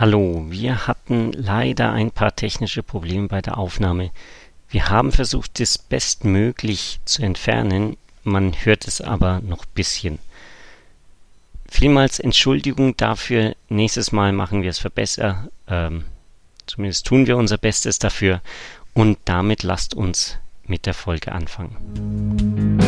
Hallo, 0.00 0.44
wir 0.48 0.86
hatten 0.86 1.32
leider 1.32 1.90
ein 1.90 2.12
paar 2.12 2.36
technische 2.36 2.84
Probleme 2.84 3.26
bei 3.26 3.42
der 3.42 3.58
Aufnahme. 3.58 4.12
Wir 4.68 4.90
haben 4.90 5.10
versucht, 5.10 5.58
das 5.58 5.76
bestmöglich 5.76 7.00
zu 7.04 7.22
entfernen, 7.22 7.96
man 8.22 8.52
hört 8.64 8.86
es 8.86 9.00
aber 9.00 9.40
noch 9.40 9.64
bisschen. 9.64 10.20
Vielmals 11.68 12.20
Entschuldigung 12.20 12.96
dafür, 12.96 13.56
nächstes 13.68 14.12
Mal 14.12 14.32
machen 14.32 14.62
wir 14.62 14.70
es 14.70 14.78
verbessern, 14.78 15.48
ähm, 15.66 16.04
zumindest 16.66 17.04
tun 17.04 17.26
wir 17.26 17.36
unser 17.36 17.58
Bestes 17.58 17.98
dafür 17.98 18.40
und 18.94 19.18
damit 19.24 19.64
lasst 19.64 19.94
uns 19.94 20.38
mit 20.62 20.86
der 20.86 20.94
Folge 20.94 21.32
anfangen. 21.32 22.78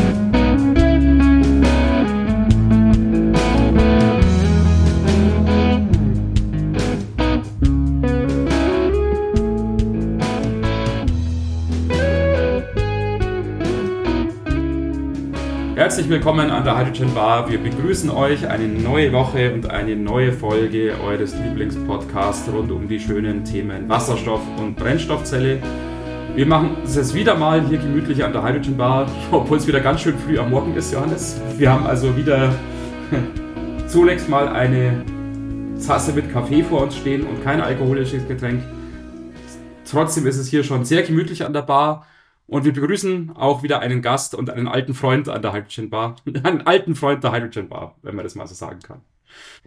Herzlich 15.90 16.08
willkommen 16.08 16.52
an 16.52 16.62
der 16.62 16.78
Hydrogen 16.78 17.12
Bar. 17.14 17.50
Wir 17.50 17.58
begrüßen 17.58 18.10
euch 18.10 18.46
eine 18.46 18.68
neue 18.68 19.12
Woche 19.12 19.52
und 19.52 19.68
eine 19.68 19.96
neue 19.96 20.32
Folge 20.32 20.94
eures 21.04 21.34
Lieblingspodcasts 21.34 22.48
rund 22.52 22.70
um 22.70 22.86
die 22.86 23.00
schönen 23.00 23.44
Themen 23.44 23.88
Wasserstoff 23.88 24.40
und 24.60 24.76
Brennstoffzelle. 24.76 25.60
Wir 26.36 26.46
machen 26.46 26.76
es 26.84 27.12
wieder 27.12 27.34
mal 27.34 27.66
hier 27.66 27.78
gemütlich 27.78 28.22
an 28.22 28.32
der 28.32 28.44
Hydrogen 28.44 28.76
Bar, 28.76 29.10
obwohl 29.32 29.58
es 29.58 29.66
wieder 29.66 29.80
ganz 29.80 30.02
schön 30.02 30.16
früh 30.16 30.38
am 30.38 30.50
Morgen 30.50 30.76
ist, 30.76 30.92
Johannes. 30.92 31.40
Wir 31.58 31.72
haben 31.72 31.84
also 31.84 32.16
wieder 32.16 32.54
zunächst 33.88 34.28
mal 34.28 34.46
eine 34.46 35.04
Tasse 35.84 36.12
mit 36.12 36.32
Kaffee 36.32 36.62
vor 36.62 36.82
uns 36.82 36.96
stehen 36.96 37.26
und 37.26 37.42
kein 37.42 37.60
alkoholisches 37.60 38.28
Getränk. 38.28 38.62
Trotzdem 39.90 40.24
ist 40.28 40.38
es 40.38 40.46
hier 40.46 40.62
schon 40.62 40.84
sehr 40.84 41.02
gemütlich 41.02 41.44
an 41.44 41.52
der 41.52 41.62
Bar. 41.62 42.06
Und 42.50 42.64
wir 42.64 42.72
begrüßen 42.72 43.36
auch 43.36 43.62
wieder 43.62 43.78
einen 43.78 44.02
Gast 44.02 44.34
und 44.34 44.50
einen 44.50 44.66
alten 44.66 44.92
Freund 44.92 45.28
an 45.28 45.40
der 45.40 45.52
Hydrogen 45.52 45.88
Bar. 45.88 46.16
einen 46.42 46.62
alten 46.62 46.96
Freund 46.96 47.22
der 47.22 47.30
Hydrogen 47.30 47.68
Bar, 47.68 47.94
wenn 48.02 48.16
man 48.16 48.24
das 48.24 48.34
mal 48.34 48.48
so 48.48 48.56
sagen 48.56 48.80
kann. 48.80 49.02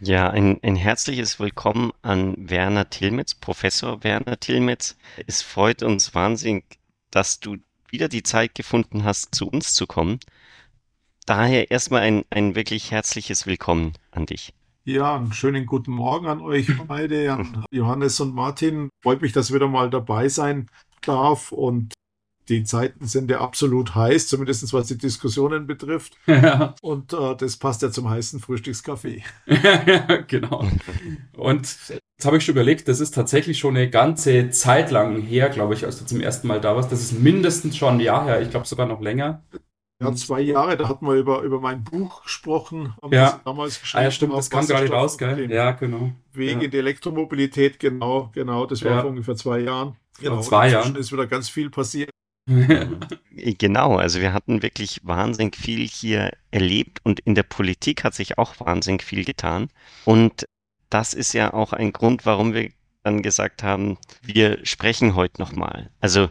Ja, 0.01 0.29
ein, 0.29 0.59
ein 0.63 0.75
herzliches 0.75 1.39
Willkommen 1.39 1.93
an 2.01 2.35
Werner 2.37 2.89
Tilmitz, 2.89 3.35
Professor 3.35 4.03
Werner 4.03 4.37
Tilmitz. 4.37 4.97
Es 5.27 5.41
freut 5.41 5.81
uns 5.81 6.13
wahnsinnig, 6.13 6.65
dass 7.09 7.39
du 7.39 7.55
wieder 7.87 8.09
die 8.09 8.21
Zeit 8.21 8.53
gefunden 8.53 9.05
hast, 9.05 9.33
zu 9.33 9.47
uns 9.47 9.73
zu 9.75 9.87
kommen. 9.87 10.19
Daher 11.25 11.71
erstmal 11.71 12.01
ein, 12.01 12.25
ein 12.31 12.53
wirklich 12.53 12.91
herzliches 12.91 13.47
Willkommen 13.47 13.93
an 14.11 14.25
dich. 14.25 14.53
Ja, 14.83 15.15
einen 15.15 15.31
schönen 15.31 15.65
guten 15.65 15.93
Morgen 15.93 16.27
an 16.27 16.41
euch 16.41 16.67
beide, 16.89 17.31
an 17.31 17.63
Johannes 17.71 18.19
und 18.19 18.35
Martin. 18.35 18.89
Freut 19.01 19.21
mich, 19.21 19.31
dass 19.31 19.47
ich 19.47 19.55
wieder 19.55 19.69
mal 19.69 19.89
dabei 19.89 20.27
sein 20.27 20.67
darf 21.05 21.53
und 21.53 21.93
die 22.49 22.63
Zeiten 22.63 23.08
sind 23.08 23.30
ja 23.31 23.41
absolut 23.41 23.95
heiß, 23.95 24.27
zumindest 24.27 24.72
was 24.73 24.88
die 24.88 24.97
Diskussionen 24.97 25.67
betrifft. 25.67 26.17
Ja. 26.44 26.75
Und 26.81 27.13
äh, 27.13 27.35
das 27.38 27.58
passt 27.58 27.83
ja 27.83 27.91
zum 27.91 28.09
heißen 28.09 28.39
Frühstückskaffee. 28.39 29.23
genau. 30.27 30.67
Und 31.38 31.77
jetzt 32.17 32.25
habe 32.25 32.38
ich 32.38 32.44
schon 32.45 32.55
überlegt, 32.55 32.88
das 32.88 33.00
ist 33.00 33.13
tatsächlich 33.13 33.59
schon 33.59 33.77
eine 33.77 33.89
ganze 33.89 34.50
Zeit 34.50 34.91
lang 34.91 35.22
her, 35.22 35.50
glaube 35.50 35.73
ich, 35.75 35.85
als 35.85 36.00
du 36.00 36.05
zum 36.05 36.19
ersten 36.19 36.47
Mal 36.47 36.59
da 36.59 36.75
warst. 36.75 36.91
Das 36.91 37.02
ist 37.02 37.19
mindestens 37.19 37.77
schon 37.77 37.95
ein 37.95 38.00
Jahr 38.00 38.25
her, 38.25 38.41
ich 38.41 38.50
glaube 38.50 38.67
sogar 38.67 38.88
noch 38.88 39.00
länger. 39.00 39.44
Ja, 40.02 40.13
zwei 40.13 40.41
Jahre, 40.41 40.75
da 40.75 40.89
hatten 40.89 41.05
wir 41.05 41.13
über, 41.13 41.41
über 41.41 41.61
mein 41.61 41.83
Buch 41.83 42.23
gesprochen. 42.23 42.94
Haben 43.02 43.13
ja. 43.13 43.39
damals 43.45 43.80
geschrieben. 43.80 44.02
Ah, 44.02 44.03
ja, 44.03 44.11
stimmt, 44.11 44.33
das 44.33 44.50
kam 44.50 44.66
gerade 44.66 44.89
raus, 44.89 45.17
gell? 45.17 45.50
Ja, 45.50 45.72
genau. 45.72 46.11
Wegen 46.33 46.61
ja. 46.61 46.67
der 46.67 46.80
Elektromobilität, 46.81 47.80
genau, 47.80 48.30
genau, 48.33 48.66
das 48.66 48.83
war 48.83 48.91
ja. 48.91 49.02
vor 49.02 49.11
ungefähr 49.11 49.35
zwei 49.35 49.59
Jahren. 49.59 49.95
Genau, 50.19 50.35
vor 50.35 50.44
zwei 50.44 50.69
Jahren. 50.69 50.95
ist 50.95 51.11
wieder 51.11 51.28
ganz 51.28 51.50
viel 51.50 51.69
passiert. 51.69 52.09
Genau, 52.45 53.97
also 53.97 54.19
wir 54.19 54.33
hatten 54.33 54.61
wirklich 54.61 54.99
wahnsinnig 55.03 55.56
viel 55.56 55.88
hier 55.88 56.31
erlebt 56.51 57.00
und 57.03 57.19
in 57.22 57.35
der 57.35 57.44
Politik 57.44 58.03
hat 58.03 58.13
sich 58.13 58.38
auch 58.38 58.59
wahnsinnig 58.59 59.03
viel 59.03 59.23
getan. 59.23 59.69
Und 60.06 60.45
das 60.90 61.13
ist 61.13 61.34
ja 61.34 61.53
auch 61.53 61.73
ein 61.73 61.94
Grund, 61.94 62.25
warum 62.25 62.53
wir 62.53 62.69
dann 63.03 63.22
gesagt 63.22 63.63
haben, 63.63 63.97
wir 64.22 64.66
sprechen 64.66 65.16
heute 65.16 65.41
nochmal. 65.41 65.90
Also 66.00 66.29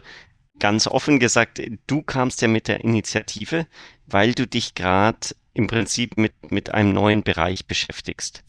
ganz 0.59 0.87
offen 0.87 1.19
gesagt, 1.19 1.61
du 1.87 2.01
kamst 2.01 2.41
ja 2.41 2.47
mit 2.47 2.67
der 2.67 2.83
Initiative, 2.83 3.67
weil 4.05 4.33
du 4.33 4.47
dich 4.47 4.75
gerade 4.75 5.35
im 5.53 5.67
Prinzip 5.67 6.17
mit, 6.17 6.51
mit 6.51 6.73
einem 6.73 6.93
neuen 6.93 7.23
Bereich 7.23 7.65
beschäftigst. 7.65 8.43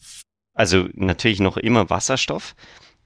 Also 0.53 0.87
natürlich 0.93 1.39
noch 1.39 1.57
immer 1.57 1.89
Wasserstoff, 1.89 2.55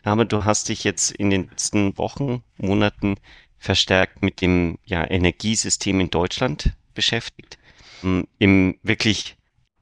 aber 0.04 0.26
du 0.26 0.46
hast 0.46 0.70
dich 0.70 0.84
jetzt 0.84 1.12
in 1.12 1.30
den 1.30 1.50
letzten 1.50 1.98
Wochen, 1.98 2.44
Monaten 2.58 3.16
verstärkt 3.60 4.24
mit 4.24 4.42
dem 4.42 4.78
ja, 4.86 5.10
Energiesystem 5.10 6.00
in 6.00 6.10
Deutschland 6.10 6.74
beschäftigt, 6.94 7.60
ähm, 8.04 8.28
im 8.40 8.78
wirklich 8.84 9.38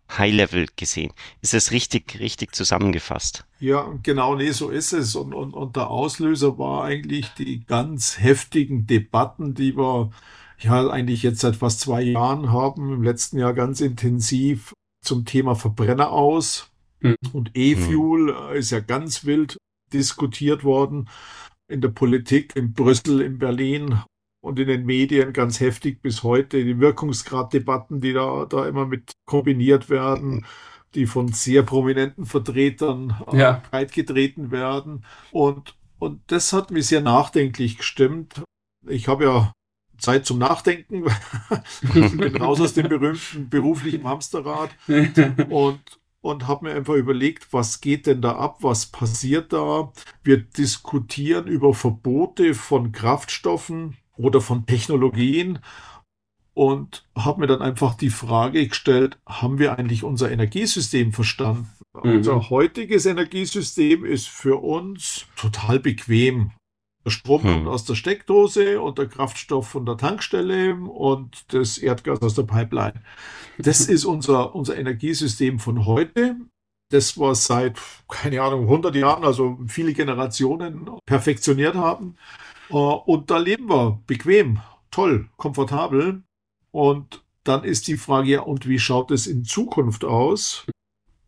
High-Level 0.10 0.68
gesehen. 0.76 1.12
Ist 1.42 1.54
es 1.54 1.72
richtig, 1.72 2.20
richtig 2.20 2.56
zusammengefasst? 2.56 3.46
Ja, 3.60 3.94
genau, 4.04 4.36
nee, 4.36 4.52
so 4.52 4.70
ist 4.70 4.94
es. 4.94 5.16
Und, 5.16 5.34
und, 5.34 5.54
und 5.54 5.76
der 5.76 5.90
Auslöser 5.90 6.58
war 6.58 6.86
eigentlich 6.86 7.28
die 7.38 7.66
ganz 7.66 8.20
heftigen 8.20 8.88
Debatten, 8.88 9.54
die 9.54 9.76
wir 9.76 10.12
ja 10.60 10.90
eigentlich 10.90 11.24
jetzt 11.24 11.42
seit 11.42 11.58
fast 11.58 11.82
zwei 11.82 12.02
Jahren 12.02 12.52
haben, 12.52 12.94
im 12.94 13.04
letzten 13.04 13.38
Jahr 13.38 13.54
ganz 13.54 13.82
intensiv 13.82 14.74
zum 15.04 15.26
Thema 15.26 15.56
Verbrenner 15.56 16.12
aus. 16.12 16.72
Mhm. 17.02 17.16
Und 17.34 17.52
E-Fuel 17.56 18.34
mhm. 18.34 18.56
ist 18.56 18.72
ja 18.72 18.80
ganz 18.80 19.26
wild 19.26 19.58
diskutiert 19.94 20.64
worden 20.64 21.10
in 21.68 21.82
der 21.82 21.90
Politik, 21.90 22.56
in 22.56 22.74
Brüssel, 22.74 23.22
in 23.22 23.38
Berlin 23.38 24.02
und 24.42 24.60
in 24.60 24.68
den 24.68 24.86
Medien 24.86 25.34
ganz 25.34 25.60
heftig 25.60 26.02
bis 26.02 26.24
heute. 26.24 26.64
Die 26.64 26.80
Wirkungsgraddebatten, 26.80 28.02
die 28.02 28.14
da, 28.14 28.46
da 28.46 28.68
immer 28.68 28.86
mit 28.86 29.12
kombiniert 29.26 29.90
werden, 29.90 30.46
die 30.96 31.06
von 31.06 31.34
sehr 31.34 31.64
prominenten 31.64 32.26
Vertretern 32.26 33.16
äh, 33.32 33.40
ja. 33.40 33.62
breitgetreten 33.70 34.52
werden. 34.52 35.06
Und, 35.32 35.76
und 36.00 36.22
das 36.28 36.54
hat 36.54 36.72
mich 36.72 36.88
sehr 36.88 37.02
nachdenklich 37.02 37.78
gestimmt. 37.78 38.44
Ich 38.88 39.08
habe 39.08 39.26
ja 39.26 39.54
Zeit 39.98 40.26
zum 40.26 40.38
Nachdenken. 40.38 41.04
ich 41.94 42.18
bin 42.18 42.36
raus 42.38 42.62
aus 42.62 42.74
dem 42.74 42.88
berühmten 42.88 43.50
beruflichen 43.50 44.06
Hamsterrad. 44.06 44.70
Und, 45.50 45.82
und 46.28 46.48
habe 46.48 46.66
mir 46.66 46.76
einfach 46.76 46.96
überlegt, 46.96 47.54
was 47.54 47.80
geht 47.80 48.06
denn 48.06 48.22
da 48.22 48.36
ab, 48.36 48.58
was 48.60 48.88
passiert 48.88 49.54
da. 49.54 49.94
Wir 50.24 50.38
diskutieren 50.38 51.48
über 51.48 51.74
Verbote 51.74 52.54
von 52.54 52.92
Kraftstoffen 52.92 53.96
oder 54.18 54.42
von 54.42 54.66
Technologien 54.66 55.60
und 56.54 57.08
habe 57.18 57.40
mir 57.40 57.48
dann 57.48 57.62
einfach 57.62 57.94
die 57.94 58.10
Frage 58.10 58.68
gestellt, 58.68 59.18
haben 59.26 59.58
wir 59.58 59.78
eigentlich 59.78 60.04
unser 60.04 60.30
Energiesystem 60.30 61.14
verstanden? 61.14 61.70
Mhm. 61.94 62.18
Unser 62.18 62.50
heutiges 62.50 63.06
Energiesystem 63.06 64.04
ist 64.04 64.28
für 64.28 64.58
uns 64.62 65.28
total 65.38 65.80
bequem. 65.80 66.52
Der 67.08 67.12
Strom 67.12 67.42
hm. 67.42 67.54
kommt 67.54 67.68
aus 67.70 67.86
der 67.86 67.96
Steckdose 67.96 68.82
und 68.82 68.98
der 68.98 69.08
Kraftstoff 69.08 69.70
von 69.70 69.86
der 69.86 69.96
Tankstelle 69.96 70.76
und 70.76 71.54
das 71.54 71.78
Erdgas 71.78 72.22
aus 72.22 72.36
der 72.36 72.44
Pipeline. 72.44 73.02
Das 73.58 73.86
ist 73.86 74.04
unser, 74.04 74.54
unser 74.54 74.76
Energiesystem 74.76 75.58
von 75.60 75.86
heute. 75.86 76.36
Das 76.90 77.18
wir 77.18 77.34
seit, 77.36 77.80
keine 78.10 78.42
Ahnung, 78.42 78.64
100 78.64 78.94
Jahren, 78.98 79.24
also 79.24 79.58
viele 79.70 79.94
Generationen 79.94 80.90
perfektioniert 81.06 81.76
haben. 81.76 82.18
Äh, 82.70 82.74
und 82.74 83.32
da 83.32 83.38
leben 83.38 83.70
wir 83.70 84.02
bequem, 84.06 84.60
toll, 84.92 85.30
komfortabel. 85.38 86.24
Und 86.72 87.24
dann 87.46 87.64
ist 87.64 87.88
die 87.88 87.96
Frage, 87.96 88.32
ja, 88.32 88.42
und 88.42 88.68
wie 88.68 88.80
schaut 88.80 89.12
es 89.12 89.28
in 89.28 89.46
Zukunft 89.46 90.04
aus? 90.04 90.66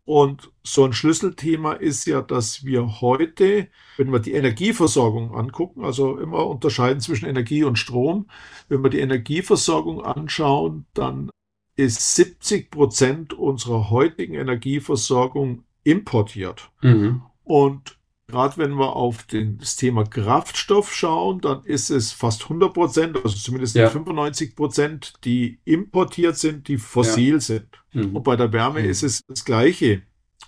Und 0.04 0.50
so 0.62 0.84
ein 0.84 0.92
Schlüsselthema 0.92 1.72
ist 1.72 2.06
ja, 2.06 2.20
dass 2.20 2.64
wir 2.64 3.00
heute, 3.00 3.68
wenn 3.96 4.12
wir 4.12 4.18
die 4.18 4.32
Energieversorgung 4.32 5.34
angucken, 5.34 5.84
also 5.84 6.18
immer 6.18 6.46
unterscheiden 6.46 7.00
zwischen 7.00 7.26
Energie 7.26 7.64
und 7.64 7.78
Strom, 7.78 8.28
wenn 8.68 8.82
wir 8.82 8.90
die 8.90 9.00
Energieversorgung 9.00 10.02
anschauen, 10.02 10.86
dann 10.94 11.30
ist 11.76 12.16
70 12.16 12.70
Prozent 12.70 13.32
unserer 13.32 13.90
heutigen 13.90 14.34
Energieversorgung 14.34 15.64
importiert. 15.84 16.70
Mhm. 16.82 17.22
Und 17.44 17.99
gerade 18.30 18.56
wenn 18.56 18.74
wir 18.74 18.96
auf 18.96 19.24
den, 19.24 19.58
das 19.58 19.76
Thema 19.76 20.04
Kraftstoff 20.04 20.94
schauen, 20.94 21.40
dann 21.40 21.64
ist 21.64 21.90
es 21.90 22.12
fast 22.12 22.44
100 22.44 22.72
Prozent, 22.72 23.16
also 23.16 23.36
zumindest 23.36 23.76
ja. 23.76 23.90
95 23.90 24.56
Prozent, 24.56 25.14
die 25.24 25.58
importiert 25.64 26.36
sind, 26.36 26.68
die 26.68 26.78
fossil 26.78 27.34
ja. 27.34 27.40
sind. 27.40 27.66
Mhm. 27.92 28.16
Und 28.16 28.22
bei 28.22 28.36
der 28.36 28.52
Wärme 28.52 28.80
mhm. 28.82 28.88
ist 28.88 29.02
es 29.02 29.22
das 29.26 29.44
Gleiche. 29.44 30.02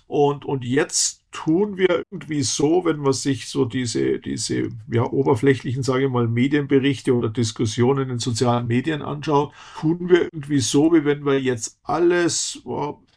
Und, 0.07 0.45
und 0.45 0.63
jetzt 0.63 1.23
tun 1.31 1.77
wir 1.77 2.03
irgendwie 2.11 2.43
so, 2.43 2.85
wenn 2.85 2.97
man 2.97 3.13
sich 3.13 3.49
so 3.49 3.65
diese, 3.65 4.19
diese 4.19 4.69
ja, 4.91 5.03
oberflächlichen, 5.03 5.83
sage 5.83 6.05
ich 6.05 6.11
mal, 6.11 6.27
Medienberichte 6.27 7.13
oder 7.15 7.29
Diskussionen 7.29 8.09
in 8.09 8.19
sozialen 8.19 8.67
Medien 8.67 9.01
anschaut, 9.01 9.51
tun 9.79 10.09
wir 10.09 10.23
irgendwie 10.31 10.59
so, 10.59 10.93
wie 10.93 11.03
wenn 11.03 11.25
wir 11.25 11.39
jetzt 11.41 11.79
alles 11.83 12.61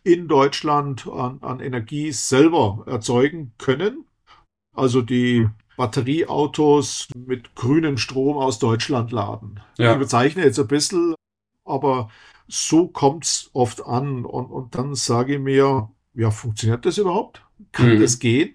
in 0.03 0.29
Deutschland 0.29 1.07
an, 1.09 1.39
an 1.43 1.61
Energie 1.61 2.13
selber 2.13 2.85
erzeugen 2.87 3.53
können. 3.59 4.05
Also 4.77 5.03
die 5.03 5.49
Batterieautos 5.77 7.09
mit 7.15 7.55
grünem 7.55 7.99
Strom 7.99 8.39
aus 8.39 8.59
Deutschland 8.59 9.13
laden. 9.13 9.61
Ja. 9.79 9.93
Ich 9.93 9.99
bezeichne 9.99 10.45
jetzt 10.45 10.59
ein 10.59 10.69
bisschen, 10.69 11.15
aber 11.65 12.09
so 12.49 12.89
kommt 12.89 13.25
es 13.25 13.51
oft 13.53 13.85
an. 13.85 14.25
Und, 14.25 14.47
und 14.47 14.75
dann 14.75 14.95
sage 14.95 15.35
ich 15.35 15.41
mir, 15.41 15.91
ja, 16.15 16.31
funktioniert 16.31 16.87
das 16.87 16.99
überhaupt? 16.99 17.43
Kann 17.73 17.95
mhm. 17.95 18.01
das 18.01 18.19
gehen? 18.19 18.55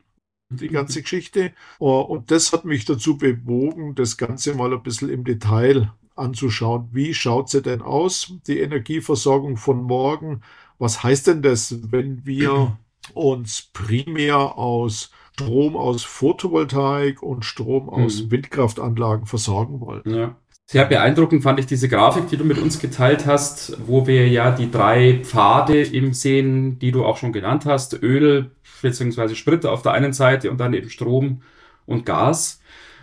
Die 0.50 0.68
ganze 0.68 1.02
Geschichte. 1.02 1.54
Und 1.78 2.32
das 2.32 2.52
hat 2.52 2.66
mich 2.66 2.86
dazu 2.86 3.18
bewogen, 3.18 3.96
das 3.96 4.18
Ganze 4.18 4.54
mal 4.54 4.74
ein 4.74 4.84
bisschen 4.84 5.10
im 5.10 5.24
Detail 5.24 5.94
anzuschauen. 6.16 6.90
Wie 6.92 7.14
schaut 7.14 7.50
sie 7.50 7.62
denn 7.62 7.82
aus, 7.82 8.34
die 8.48 8.60
Energieversorgung 8.60 9.58
von 9.58 9.84
morgen? 9.84 10.42
Was 10.78 11.04
heißt 11.04 11.28
denn 11.28 11.42
das, 11.42 11.92
wenn 11.92 12.26
wir 12.26 12.78
uns 13.14 13.70
primär 13.74 14.58
aus 14.58 15.12
Strom 15.34 15.76
aus 15.76 16.04
Photovoltaik 16.04 17.24
und 17.24 17.46
Strom 17.46 17.90
aus 17.90 18.24
mhm. 18.24 18.32
Windkraftanlagen 18.32 19.26
versorgen 19.26 19.80
wollen? 19.82 20.04
Ja. 20.06 20.36
Sehr 20.66 20.86
beeindruckend 20.86 21.44
fand 21.44 21.60
ich 21.60 21.66
diese 21.66 21.90
Grafik, 21.90 22.30
die 22.30 22.38
du 22.38 22.46
mit 22.46 22.58
uns 22.58 22.80
geteilt 22.80 23.26
hast, 23.26 23.78
wo 23.88 24.08
wir 24.08 24.30
ja 24.30 24.52
die 24.52 24.72
drei 24.72 25.20
Pfade 25.22 25.84
eben 25.86 26.14
sehen, 26.14 26.80
die 26.80 26.94
du 26.94 27.04
auch 27.04 27.18
schon 27.18 27.34
genannt 27.34 27.66
hast. 27.66 28.02
Öl 28.02 28.52
bzw. 28.82 29.36
Sprit 29.36 29.66
auf 29.66 29.82
der 29.82 29.92
einen 29.92 30.14
Seite 30.14 30.50
und 30.50 30.60
dann 30.60 30.74
eben 30.74 30.90
Strom 30.90 31.42
und 31.86 32.06
Gas. 32.06 32.61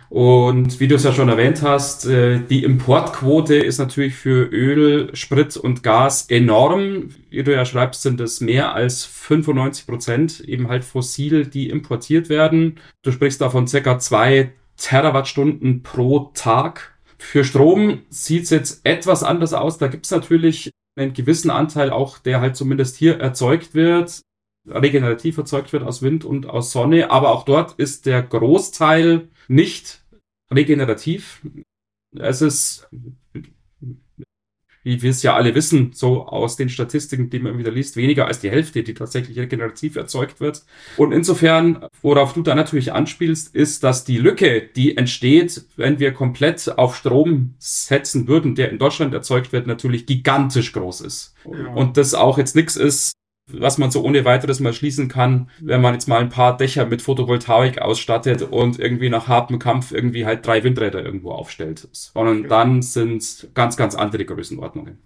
Und 0.09 0.79
wie 0.79 0.87
du 0.87 0.95
es 0.95 1.03
ja 1.03 1.13
schon 1.13 1.29
erwähnt 1.29 1.61
hast, 1.61 2.07
äh, 2.07 2.39
die 2.39 2.63
Importquote 2.63 3.55
ist 3.55 3.77
natürlich 3.77 4.15
für 4.15 4.47
Öl, 4.51 5.15
Sprit 5.15 5.55
und 5.55 5.83
Gas 5.83 6.25
enorm. 6.29 7.09
Wie 7.29 7.43
du 7.43 7.53
ja 7.53 7.63
schreibst, 7.63 8.01
sind 8.01 8.19
es 8.19 8.41
mehr 8.41 8.73
als 8.73 9.05
95 9.05 9.85
Prozent 9.85 10.39
eben 10.39 10.67
halt 10.67 10.83
fossil, 10.83 11.45
die 11.45 11.69
importiert 11.69 12.27
werden. 12.29 12.79
Du 13.03 13.11
sprichst 13.11 13.39
davon 13.39 13.67
circa 13.67 13.99
zwei 13.99 14.51
Terawattstunden 14.77 15.83
pro 15.83 16.31
Tag 16.33 16.99
für 17.19 17.43
Strom 17.43 18.01
sieht 18.09 18.45
es 18.45 18.49
jetzt 18.49 18.85
etwas 18.85 19.23
anders 19.23 19.53
aus. 19.53 19.77
Da 19.77 19.87
gibt 19.87 20.05
es 20.05 20.11
natürlich 20.11 20.71
einen 20.95 21.13
gewissen 21.13 21.51
Anteil 21.51 21.91
auch, 21.91 22.17
der 22.17 22.41
halt 22.41 22.55
zumindest 22.55 22.95
hier 22.95 23.19
erzeugt 23.19 23.75
wird, 23.75 24.21
regenerativ 24.71 25.37
erzeugt 25.37 25.73
wird 25.73 25.83
aus 25.83 26.01
Wind 26.01 26.25
und 26.25 26.47
aus 26.47 26.71
Sonne. 26.71 27.11
Aber 27.11 27.31
auch 27.31 27.43
dort 27.43 27.73
ist 27.73 28.05
der 28.05 28.21
Großteil 28.21 29.27
nicht 29.47 30.03
regenerativ. 30.51 31.41
Es 32.15 32.41
ist 32.41 32.89
wie 34.83 35.01
wir 35.01 35.09
es 35.11 35.23
ja 35.23 35.35
alle 35.35 35.55
wissen, 35.55 35.91
so 35.93 36.25
aus 36.25 36.55
den 36.55 36.69
Statistiken, 36.69 37.29
die 37.29 37.39
man 37.39 37.57
wieder 37.57 37.71
liest, 37.71 37.95
weniger 37.95 38.27
als 38.27 38.39
die 38.39 38.49
Hälfte, 38.49 38.83
die 38.83 38.93
tatsächlich 38.93 39.37
regenerativ 39.37 39.95
erzeugt 39.95 40.39
wird. 40.39 40.63
Und 40.97 41.11
insofern, 41.11 41.85
worauf 42.01 42.33
du 42.33 42.41
da 42.41 42.55
natürlich 42.55 42.93
anspielst, 42.93 43.53
ist, 43.53 43.83
dass 43.83 44.05
die 44.05 44.17
Lücke, 44.17 44.61
die 44.75 44.97
entsteht, 44.97 45.65
wenn 45.75 45.99
wir 45.99 46.13
komplett 46.13 46.77
auf 46.77 46.95
Strom 46.95 47.55
setzen 47.59 48.27
würden, 48.27 48.55
der 48.55 48.71
in 48.71 48.79
Deutschland 48.79 49.13
erzeugt 49.13 49.51
wird, 49.51 49.67
natürlich 49.67 50.05
gigantisch 50.05 50.71
groß 50.71 51.01
ist. 51.01 51.35
Ja. 51.45 51.73
Und 51.73 51.97
das 51.97 52.13
auch 52.13 52.37
jetzt 52.37 52.55
nichts 52.55 52.75
ist, 52.75 53.11
was 53.51 53.77
man 53.77 53.91
so 53.91 54.03
ohne 54.03 54.25
weiteres 54.25 54.59
mal 54.59 54.73
schließen 54.73 55.07
kann, 55.07 55.49
wenn 55.59 55.81
man 55.81 55.93
jetzt 55.93 56.07
mal 56.07 56.19
ein 56.19 56.29
paar 56.29 56.57
Dächer 56.57 56.85
mit 56.85 57.01
Photovoltaik 57.01 57.79
ausstattet 57.79 58.41
und 58.41 58.79
irgendwie 58.79 59.09
nach 59.09 59.27
hartem 59.27 59.59
Kampf 59.59 59.91
irgendwie 59.91 60.25
halt 60.25 60.45
drei 60.45 60.63
Windräder 60.63 61.03
irgendwo 61.03 61.31
aufstellt. 61.31 61.87
Sondern 61.91 62.47
dann 62.47 62.81
sind 62.81 63.49
ganz, 63.53 63.77
ganz 63.77 63.95
andere 63.95 64.25
Größenordnungen. 64.25 64.99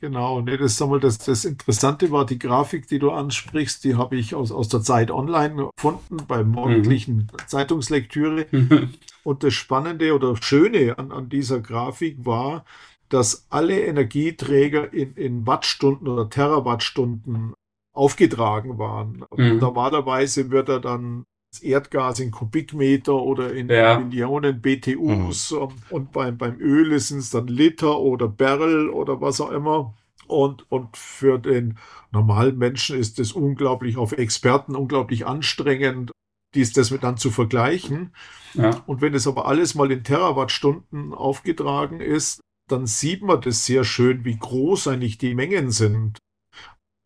Genau, 0.00 0.40
nee, 0.40 0.56
das, 0.56 0.78
mal, 0.80 1.00
das, 1.00 1.18
das 1.18 1.44
Interessante 1.44 2.10
war 2.10 2.26
die 2.26 2.38
Grafik, 2.38 2.86
die 2.86 2.98
du 2.98 3.10
ansprichst, 3.10 3.84
die 3.84 3.96
habe 3.96 4.16
ich 4.16 4.34
aus, 4.34 4.52
aus 4.52 4.68
der 4.68 4.82
Zeit 4.82 5.10
online 5.10 5.70
gefunden, 5.74 6.18
beim 6.28 6.50
morgendlichen 6.50 7.16
mhm. 7.16 7.46
Zeitungslektüre. 7.46 8.46
Und 9.22 9.42
das 9.44 9.54
Spannende 9.54 10.14
oder 10.14 10.36
Schöne 10.36 10.98
an, 10.98 11.12
an 11.12 11.28
dieser 11.28 11.60
Grafik 11.60 12.24
war, 12.24 12.64
dass 13.10 13.46
alle 13.50 13.80
Energieträger 13.80 14.92
in, 14.92 15.14
in 15.14 15.46
Wattstunden 15.46 16.08
oder 16.08 16.30
Terawattstunden 16.30 17.52
aufgetragen 17.92 18.78
waren. 18.78 19.24
Mhm. 19.36 19.58
Normalerweise 19.58 20.50
wird 20.50 20.68
er 20.68 20.80
dann 20.80 21.24
das 21.52 21.62
Erdgas 21.62 22.20
in 22.20 22.30
Kubikmeter 22.30 23.14
oder 23.14 23.52
in 23.52 23.68
ja. 23.68 23.98
Millionen 23.98 24.60
BTUs 24.60 25.50
mhm. 25.50 25.68
und 25.90 26.12
beim, 26.12 26.38
beim 26.38 26.60
Öl 26.60 26.98
sind 27.00 27.18
es 27.18 27.30
dann 27.30 27.48
Liter 27.48 27.98
oder 27.98 28.28
Barrel 28.28 28.88
oder 28.88 29.20
was 29.20 29.40
auch 29.40 29.50
immer. 29.50 29.94
Und, 30.28 30.70
und 30.70 30.96
für 30.96 31.38
den 31.38 31.76
normalen 32.12 32.56
Menschen 32.56 32.96
ist 32.96 33.18
es 33.18 33.32
unglaublich, 33.32 33.96
auf 33.96 34.12
Experten 34.12 34.76
unglaublich 34.76 35.26
anstrengend, 35.26 36.12
dies 36.54 36.72
das 36.72 36.92
mit 36.92 37.02
dann 37.02 37.16
zu 37.16 37.30
vergleichen. 37.30 38.14
Ja. 38.54 38.82
Und 38.86 39.00
wenn 39.00 39.14
es 39.14 39.26
aber 39.26 39.46
alles 39.46 39.74
mal 39.74 39.90
in 39.90 40.04
Terawattstunden 40.04 41.12
aufgetragen 41.12 42.00
ist, 42.00 42.40
dann 42.68 42.86
sieht 42.86 43.22
man 43.22 43.40
das 43.40 43.64
sehr 43.64 43.82
schön, 43.82 44.24
wie 44.24 44.36
groß 44.36 44.86
eigentlich 44.86 45.18
die 45.18 45.34
Mengen 45.34 45.72
sind 45.72 46.18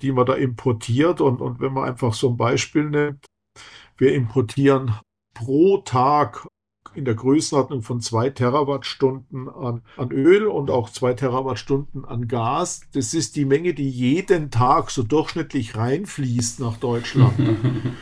die 0.05 0.12
man 0.12 0.27
da 0.27 0.35
importiert. 0.35 1.21
Und, 1.21 1.41
und 1.41 1.61
wenn 1.61 1.73
man 1.73 1.89
einfach 1.89 2.12
so 2.15 2.29
ein 2.29 2.37
Beispiel 2.37 2.85
nimmt, 2.85 3.25
wir 3.97 4.15
importieren 4.15 4.95
pro 5.35 5.79
Tag 5.79 6.47
in 6.95 7.05
der 7.05 7.15
Größenordnung 7.15 7.83
von 7.83 8.01
zwei 8.01 8.31
Terawattstunden 8.31 9.49
an, 9.49 9.83
an 9.97 10.12
Öl 10.12 10.47
und 10.47 10.71
auch 10.71 10.91
zwei 10.91 11.15
Terawattstunden 11.15 12.05
an 12.05 12.29
Gas. 12.29 12.83
Das 12.93 13.15
ist 13.15 13.35
die 13.35 13.47
Menge, 13.47 13.75
die 13.75 13.89
jeden 13.89 14.51
Tag 14.51 14.91
so 14.91 15.03
durchschnittlich 15.03 15.77
reinfließt 15.77 16.61
nach 16.61 16.77
Deutschland. 16.77 17.35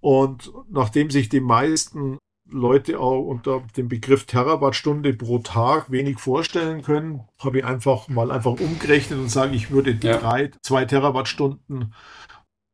und 0.00 0.52
nachdem 0.70 1.10
sich 1.10 1.28
die 1.28 1.40
meisten 1.40 2.18
Leute 2.52 3.00
auch 3.00 3.20
unter 3.20 3.62
dem 3.76 3.88
Begriff 3.88 4.24
Terawattstunde 4.26 5.12
pro 5.14 5.38
Tag 5.38 5.90
wenig 5.90 6.18
vorstellen 6.18 6.82
können, 6.82 7.22
habe 7.38 7.58
ich 7.58 7.64
einfach 7.64 8.08
mal 8.08 8.30
einfach 8.30 8.52
umgerechnet 8.52 9.18
und 9.18 9.30
sage, 9.30 9.54
ich 9.54 9.70
würde 9.70 9.98
ja. 10.02 10.18
drei, 10.18 10.50
zwei 10.62 10.84
Terawattstunden 10.84 11.92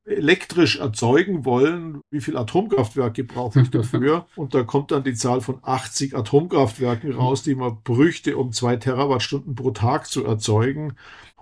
elektrisch 0.09 0.79
erzeugen 0.79 1.45
wollen, 1.45 2.01
wie 2.11 2.21
viel 2.21 2.37
Atomkraftwerke 2.37 3.25
brauche 3.25 3.61
ich 3.61 3.71
dafür? 3.71 4.27
Und 4.37 4.55
da 4.55 4.63
kommt 4.63 4.91
dann 4.91 5.05
die 5.05 5.15
Zahl 5.15 5.41
von 5.41 5.59
80 5.63 6.17
Atomkraftwerken 6.17 7.13
raus, 7.13 7.43
die 7.43 7.55
man 7.55 7.83
bräuchte, 7.83 8.37
um 8.37 8.53
zwei 8.53 8.77
Terawattstunden 8.77 9.55
pro 9.55 9.71
Tag 9.71 10.07
zu 10.07 10.25
erzeugen. 10.25 10.95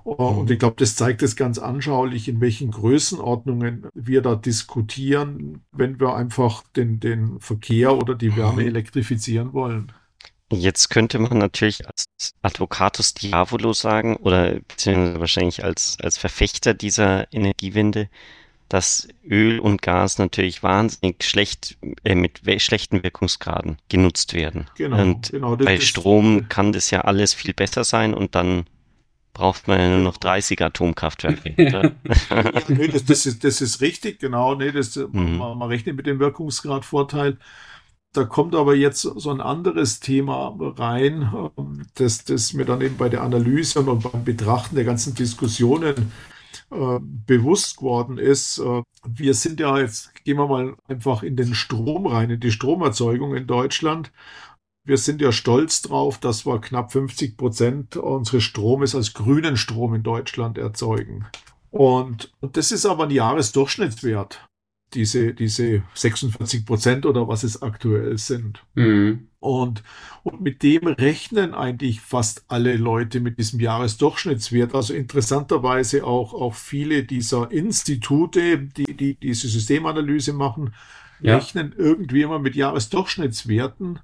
Und 0.07 0.53
ich 0.53 0.61
glaube, 0.61 0.77
das 0.79 0.95
zeigt 0.95 1.23
es 1.23 1.35
ganz 1.35 1.59
anschaulich, 1.59 2.29
in 2.29 2.41
welchen 2.41 2.71
Größenordnungen 2.71 3.89
wir 3.93 4.23
da 4.23 4.37
diskutieren, 4.37 5.65
wenn 5.73 5.99
wir 5.99 6.15
einfach 6.15 6.63
den, 6.77 7.01
den 7.01 7.41
Verkehr 7.41 7.97
oder 7.97 8.15
die 8.15 8.37
Wärme 8.37 8.63
mhm. 8.63 8.69
elektrifizieren 8.69 9.53
wollen. 9.53 9.91
Jetzt 10.53 10.91
könnte 10.91 11.19
man 11.19 11.39
natürlich 11.39 11.85
als 11.89 12.07
Advocatus 12.41 13.15
Diavolo 13.15 13.73
sagen 13.73 14.15
oder 14.15 14.61
beziehungsweise 14.61 15.19
wahrscheinlich 15.19 15.65
als, 15.65 15.97
als 16.01 16.19
Verfechter 16.19 16.73
dieser 16.73 17.33
Energiewende, 17.33 18.09
dass 18.69 19.09
Öl 19.29 19.59
und 19.59 19.83
Gas 19.83 20.19
natürlich 20.19 20.63
wahnsinnig 20.63 21.25
schlecht 21.25 21.79
äh, 22.05 22.15
mit 22.15 22.43
schlechten 22.63 23.03
Wirkungsgraden 23.03 23.79
genutzt 23.89 24.35
werden. 24.35 24.67
Genau, 24.77 25.03
und 25.03 25.33
genau, 25.33 25.57
bei 25.57 25.81
Strom 25.81 26.49
kann 26.49 26.73
das 26.73 26.93
ja 26.93 27.01
alles 27.01 27.35
viel 27.35 27.55
besser 27.55 27.83
sein 27.83 28.15
und 28.15 28.37
dann 28.37 28.67
braucht 29.37 29.69
man 29.69 29.79
ja 29.79 29.89
nur 29.91 29.99
noch 29.99 30.17
30 30.17 30.63
Atomkraftwerke. 30.63 31.53
ja, 31.63 31.91
nee, 32.69 32.89
das, 32.89 33.05
das, 33.05 33.27
ist, 33.27 33.45
das 33.45 33.61
ist 33.61 33.83
richtig, 33.83 34.19
genau. 34.19 34.55
Nee, 34.55 34.73
das, 34.73 34.97
mhm. 34.97 35.37
man, 35.37 35.59
man 35.59 35.69
rechnet 35.69 35.95
mit 35.95 36.07
dem 36.07 36.19
Wirkungsgradvorteil. 36.19 37.37
Da 38.15 38.25
kommt 38.25 38.55
aber 38.55 38.75
jetzt 38.75 39.03
so 39.03 39.31
ein 39.31 39.43
anderes 39.43 40.01
Thema 40.01 40.57
rein, 40.79 41.51
das, 41.97 42.25
das 42.25 42.55
mir 42.55 42.65
dann 42.65 42.81
eben 42.81 42.97
bei 42.97 43.11
der 43.11 43.23
Analyse 43.23 43.81
und 43.81 44.11
beim 44.11 44.25
Betrachten 44.25 44.75
der 44.75 44.85
ganzen 44.85 45.15
Diskussionen 45.15 46.11
äh, 46.71 46.99
bewusst 47.01 47.77
geworden 47.77 48.17
ist. 48.17 48.59
Äh, 48.59 48.83
wir 49.07 49.35
sind 49.35 49.61
ja 49.61 49.79
jetzt, 49.79 50.15
gehen 50.25 50.39
wir 50.39 50.47
mal 50.47 50.77
einfach 50.89 51.23
in 51.23 51.37
den 51.37 51.55
Strom 51.55 52.07
rein, 52.07 52.31
in 52.31 52.41
die 52.41 52.53
Stromerzeugung 52.53 53.37
in 53.37 53.47
Deutschland 53.47 54.11
wir 54.87 54.97
sind 54.97 55.21
ja 55.21 55.33
stolz 55.33 55.83
drauf, 55.83 56.19
dass 56.19 56.47
wir 56.47 56.61
knapp 56.61 56.93
50 56.93 57.37
Prozent 57.37 57.97
unseres 57.97 58.45
Stromes 58.45 58.95
als 58.95 59.13
grünen 59.13 59.57
Strom 59.57 59.95
in 59.95 60.03
Deutschland 60.03 60.59
erzeugen. 60.59 61.27
Und, 61.71 62.33
und 62.41 62.57
das 62.57 62.73
ist 62.73 62.87
aber 62.87 63.05
ein 63.05 63.11
Jahresdurchschnittswert, 63.11 64.49
diese, 64.95 65.35
diese 65.35 65.83
46 65.95 66.65
Prozent 66.65 67.05
oder 67.05 67.29
was 67.29 67.43
es 67.43 67.61
aktuell 67.61 68.17
sind. 68.17 68.65
Mhm. 68.75 69.29
Und, 69.41 69.83
und 70.23 70.41
mit 70.41 70.63
dem 70.63 70.87
rechnen 70.87 71.53
eigentlich 71.53 72.01
fast 72.01 72.45
alle 72.49 72.77
Leute 72.77 73.21
mit 73.21 73.39
diesem 73.39 73.61
Jahresdurchschnittswert. 73.61 74.75
Also 74.75 74.95
interessanterweise 74.95 76.05
auch, 76.05 76.33
auch 76.33 76.55
viele 76.55 77.05
dieser 77.05 77.51
Institute, 77.51 78.59
die, 78.59 78.97
die 78.97 79.15
diese 79.15 79.49
Systemanalyse 79.49 80.33
machen, 80.33 80.75
ja. 81.21 81.37
rechnen 81.37 81.75
irgendwie 81.77 82.23
immer 82.23 82.39
mit 82.39 82.57
Jahresdurchschnittswerten. 82.57 84.01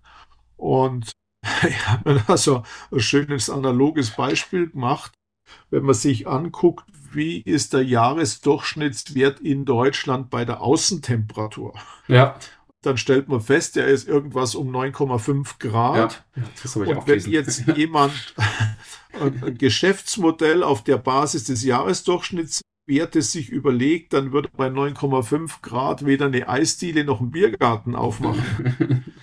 Und 0.63 1.11
ich 1.69 1.89
habe 1.89 2.15
mir 2.15 2.25
da 2.27 2.37
so 2.37 2.63
ein 2.93 3.01
schönes 3.01 3.51
analoges 3.51 4.13
Beispiel 4.13 4.71
gemacht. 4.71 5.13
Wenn 5.71 5.83
man 5.83 5.95
sich 5.95 6.29
anguckt, 6.29 6.87
wie 7.11 7.41
ist 7.41 7.73
der 7.75 7.85
Jahresdurchschnittswert 7.85 9.41
in 9.41 9.65
Deutschland 9.65 10.31
bei 10.31 10.45
der 10.45 10.63
Außentemperatur? 10.63 11.75
Ja. 12.07 12.39
dann 12.83 12.97
stellt 12.97 13.29
man 13.29 13.41
fest, 13.41 13.77
der 13.77 13.87
ist 13.89 14.09
irgendwas 14.09 14.55
um 14.55 14.75
9,5 14.75 15.59
Grad. 15.59 16.25
Ja, 16.35 16.43
das 16.63 16.77
ich 16.77 16.89
Und 16.89 17.07
wenn 17.07 17.21
jetzt 17.31 17.67
jemand 17.77 18.35
ein 19.21 19.59
Geschäftsmodell 19.59 20.63
auf 20.63 20.85
der 20.85 20.97
Basis 20.97 21.45
des 21.45 21.65
Jahresdurchschnitts 21.65 22.61
Werte 22.87 23.23
sich 23.23 23.49
überlegt, 23.49 24.13
dann 24.13 24.33
würde 24.33 24.51
bei 24.57 24.67
9,5 24.69 25.63
Grad 25.63 26.05
weder 26.05 26.27
eine 26.27 26.49
Eisdiele 26.49 27.05
noch 27.05 27.21
ein 27.21 27.31
Biergarten 27.31 27.95
aufmachen. 27.95 29.05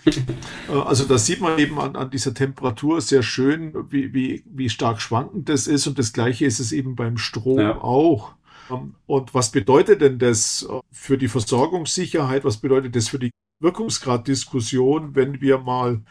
Äh, 0.70 0.72
also 0.72 1.04
das 1.04 1.26
sieht 1.26 1.42
man 1.42 1.60
eben 1.60 1.80
an, 1.80 1.96
an 1.96 2.10
dieser 2.10 2.34
Temperatur 2.34 3.02
sehr 3.02 3.22
schön, 3.22 3.74
wie, 3.92 4.14
wie, 4.14 4.44
wie 4.50 4.70
stark 4.70 5.02
schwankend 5.02 5.50
das 5.50 5.68
ist. 5.68 5.86
Und 5.88 6.00
das 6.00 6.14
gleiche 6.14 6.46
ist 6.46 6.60
es 6.60 6.72
eben 6.72 6.96
beim 6.96 7.18
Strom 7.18 7.60
ja. 7.60 7.82
auch. 7.82 8.34
Ähm, 8.72 8.96
und 9.06 9.34
was 9.34 9.52
bedeutet 9.52 10.02
denn 10.02 10.18
das 10.18 10.68
äh, 10.68 10.80
für 10.92 11.18
die 11.18 11.28
Versorgungssicherheit? 11.28 12.44
Was 12.44 12.58
bedeutet 12.58 12.96
das 12.96 13.10
für 13.10 13.20
die 13.20 13.32
Wirkungsgraddiskussion, 13.60 15.16
wenn 15.16 15.42
wir 15.42 15.60
mal 15.60 16.02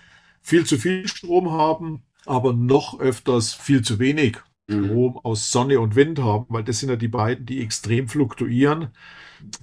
viel 0.43 0.65
zu 0.65 0.77
viel 0.77 1.09
Strom 1.09 1.51
haben, 1.51 2.03
aber 2.27 2.53
noch 2.53 3.01
öfters 3.01 3.55
viel 3.55 3.83
zu 3.83 3.99
wenig. 3.99 4.39
Strom 4.71 5.13
mhm. 5.13 5.19
aus 5.23 5.51
Sonne 5.51 5.81
und 5.81 5.97
Wind 5.97 6.21
haben, 6.21 6.47
weil 6.49 6.65
das 6.65 6.81
sind 6.81 6.91
ja 6.91 6.97
die 6.97 7.09
beiden, 7.09 7.47
die 7.47 7.63
extrem 7.63 8.09
fluktuieren. 8.09 8.89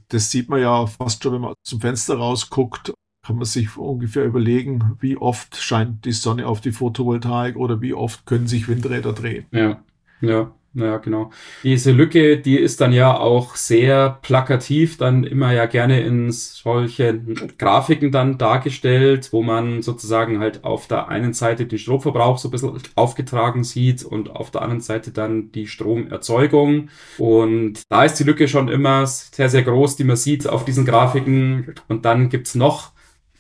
Das 0.09 0.31
sieht 0.31 0.50
man 0.50 0.62
ja 0.62 0.88
fast 0.88 1.24
schon, 1.24 1.33
wenn 1.33 1.41
man 1.41 1.53
zum 1.63 1.81
Fenster 1.81 2.15
rausguckt, 2.15 2.93
kann 3.25 3.38
man 3.38 3.45
sich 3.45 3.77
ungefähr 3.77 4.25
überlegen, 4.25 4.97
wie 5.00 5.17
oft 5.17 5.55
scheint 5.57 6.05
die 6.05 6.12
Sonne 6.12 6.47
auf 6.47 6.62
die 6.62 6.71
Photovoltaik 6.71 7.55
oder 7.55 7.81
wie 7.81 7.93
oft 7.93 8.25
können 8.25 8.47
sich 8.47 8.67
Windräder 8.67 9.13
drehen. 9.13 9.45
Ja, 9.51 9.83
ja. 10.21 10.51
Ja, 10.77 10.98
genau. 10.98 11.32
Diese 11.63 11.94
Lücke, 11.94 12.38
die 12.38 12.58
ist 12.58 12.82
dann 12.82 12.91
ja 12.91 13.17
auch 13.17 13.55
sehr 13.55 14.20
plakativ, 14.22 14.98
dann 14.98 15.24
immer 15.24 15.53
ja 15.53 15.67
gerne 15.67 16.01
in 16.01 16.34
solchen 16.34 17.53
Grafiken 17.58 18.12
dann 18.12 18.38
dargestellt, 18.38 19.29
wo 19.32 19.41
man 19.41 19.82
sozusagen 19.82 20.39
halt 20.39 20.65
auf 20.65 20.88
der 20.88 21.08
einen 21.08 21.32
Seite 21.32 21.65
den 21.65 21.79
Stromverbrauch 21.79 22.38
so 22.38 22.50
ein 22.50 22.51
bisschen 22.51 22.77
aufgetragen 22.96 23.63
sieht 23.63 24.03
und 24.03 24.29
auf 24.32 24.51
der 24.51 24.63
anderen 24.63 24.82
Seite 24.82 25.12
dann 25.12 25.50
die 25.53 25.67
Stromerzeugung. 25.67 26.89
Und 27.17 27.84
da 27.88 28.03
ist 28.03 28.15
die 28.15 28.25
Lücke 28.25 28.50
schon 28.50 28.67
immer 28.67 29.08
sehr, 29.08 29.48
sehr 29.48 29.63
groß, 29.63 29.96
die 29.96 30.03
man 30.03 30.17
sieht 30.17 30.46
auf 30.46 30.65
diesen 30.65 30.84
Grafiken. 30.84 31.74
Und 31.88 32.03
dann 32.03 32.27
gibt's 32.27 32.53
noch 32.53 32.91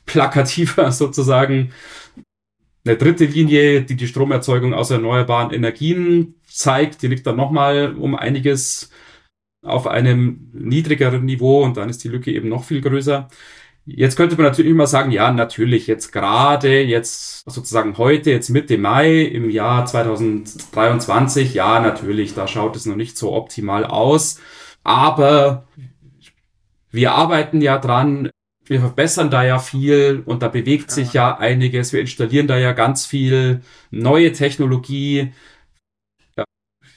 plakativer 0.05 0.89
sozusagen 0.93 1.73
eine 2.85 2.97
dritte 2.97 3.25
Linie, 3.25 3.81
die 3.81 3.95
die 3.95 4.07
Stromerzeugung 4.07 4.73
aus 4.73 4.91
erneuerbaren 4.91 5.51
Energien 5.51 6.35
zeigt, 6.57 7.01
die 7.01 7.07
liegt 7.07 7.27
dann 7.27 7.35
nochmal 7.35 7.95
um 7.95 8.15
einiges 8.15 8.89
auf 9.61 9.87
einem 9.87 10.51
niedrigeren 10.53 11.25
Niveau 11.25 11.63
und 11.63 11.77
dann 11.77 11.89
ist 11.89 12.03
die 12.03 12.09
Lücke 12.09 12.31
eben 12.31 12.49
noch 12.49 12.63
viel 12.63 12.81
größer. 12.81 13.27
Jetzt 13.87 14.15
könnte 14.15 14.35
man 14.35 14.45
natürlich 14.45 14.71
immer 14.71 14.87
sagen, 14.87 15.11
ja, 15.11 15.31
natürlich, 15.31 15.85
jetzt 15.85 16.11
gerade, 16.11 16.81
jetzt 16.81 17.43
sozusagen 17.49 17.97
heute, 17.99 18.31
jetzt 18.31 18.49
Mitte 18.49 18.79
Mai 18.79 19.21
im 19.21 19.49
Jahr 19.49 19.85
2023, 19.85 21.53
ja, 21.53 21.79
natürlich, 21.79 22.33
da 22.33 22.47
schaut 22.47 22.75
es 22.75 22.87
noch 22.87 22.95
nicht 22.95 23.15
so 23.17 23.33
optimal 23.33 23.85
aus. 23.85 24.39
Aber 24.83 25.67
wir 26.91 27.13
arbeiten 27.13 27.61
ja 27.61 27.77
dran, 27.77 28.29
wir 28.65 28.79
verbessern 28.79 29.29
da 29.29 29.43
ja 29.43 29.59
viel 29.59 30.23
und 30.25 30.41
da 30.41 30.47
bewegt 30.47 30.89
sich 30.89 31.13
ja 31.13 31.37
einiges. 31.37 31.93
Wir 31.93 32.01
installieren 32.01 32.47
da 32.47 32.57
ja 32.57 32.71
ganz 32.71 33.05
viel 33.05 33.61
neue 33.91 34.31
Technologie. 34.31 35.31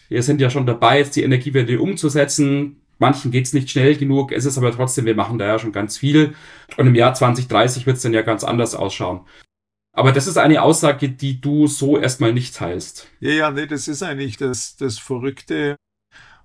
Wir 0.09 0.23
sind 0.23 0.41
ja 0.41 0.51
schon 0.51 0.67
dabei, 0.67 0.99
jetzt 0.99 1.17
die 1.17 1.23
Energiewende 1.23 1.81
umzusetzen. 1.81 2.81
Manchen 2.99 3.31
geht's 3.31 3.53
nicht 3.53 3.71
schnell 3.71 3.97
genug. 3.97 4.33
Es 4.33 4.45
ist 4.45 4.59
aber 4.59 4.73
trotzdem, 4.73 5.05
wir 5.05 5.15
machen 5.15 5.39
da 5.39 5.47
ja 5.47 5.59
schon 5.59 5.73
ganz 5.73 5.99
viel. 5.99 6.35
Und 6.77 6.87
im 6.87 6.95
Jahr 6.95 7.15
2030 7.15 7.87
wird's 7.87 8.03
dann 8.03 8.15
ja 8.15 8.23
ganz 8.23 8.45
anders 8.45 8.75
ausschauen. 8.75 9.21
Aber 9.93 10.13
das 10.13 10.27
ist 10.27 10.39
eine 10.39 10.63
Aussage, 10.63 11.09
die 11.09 11.41
du 11.41 11.67
so 11.67 11.99
erstmal 11.99 12.33
nicht 12.33 12.55
teilst. 12.55 13.09
Ja, 13.21 13.31
ja, 13.31 13.51
nee, 13.51 13.67
das 13.67 13.89
ist 13.89 14.03
eigentlich 14.03 14.37
das, 14.37 14.77
das 14.77 14.99
Verrückte 14.99 15.77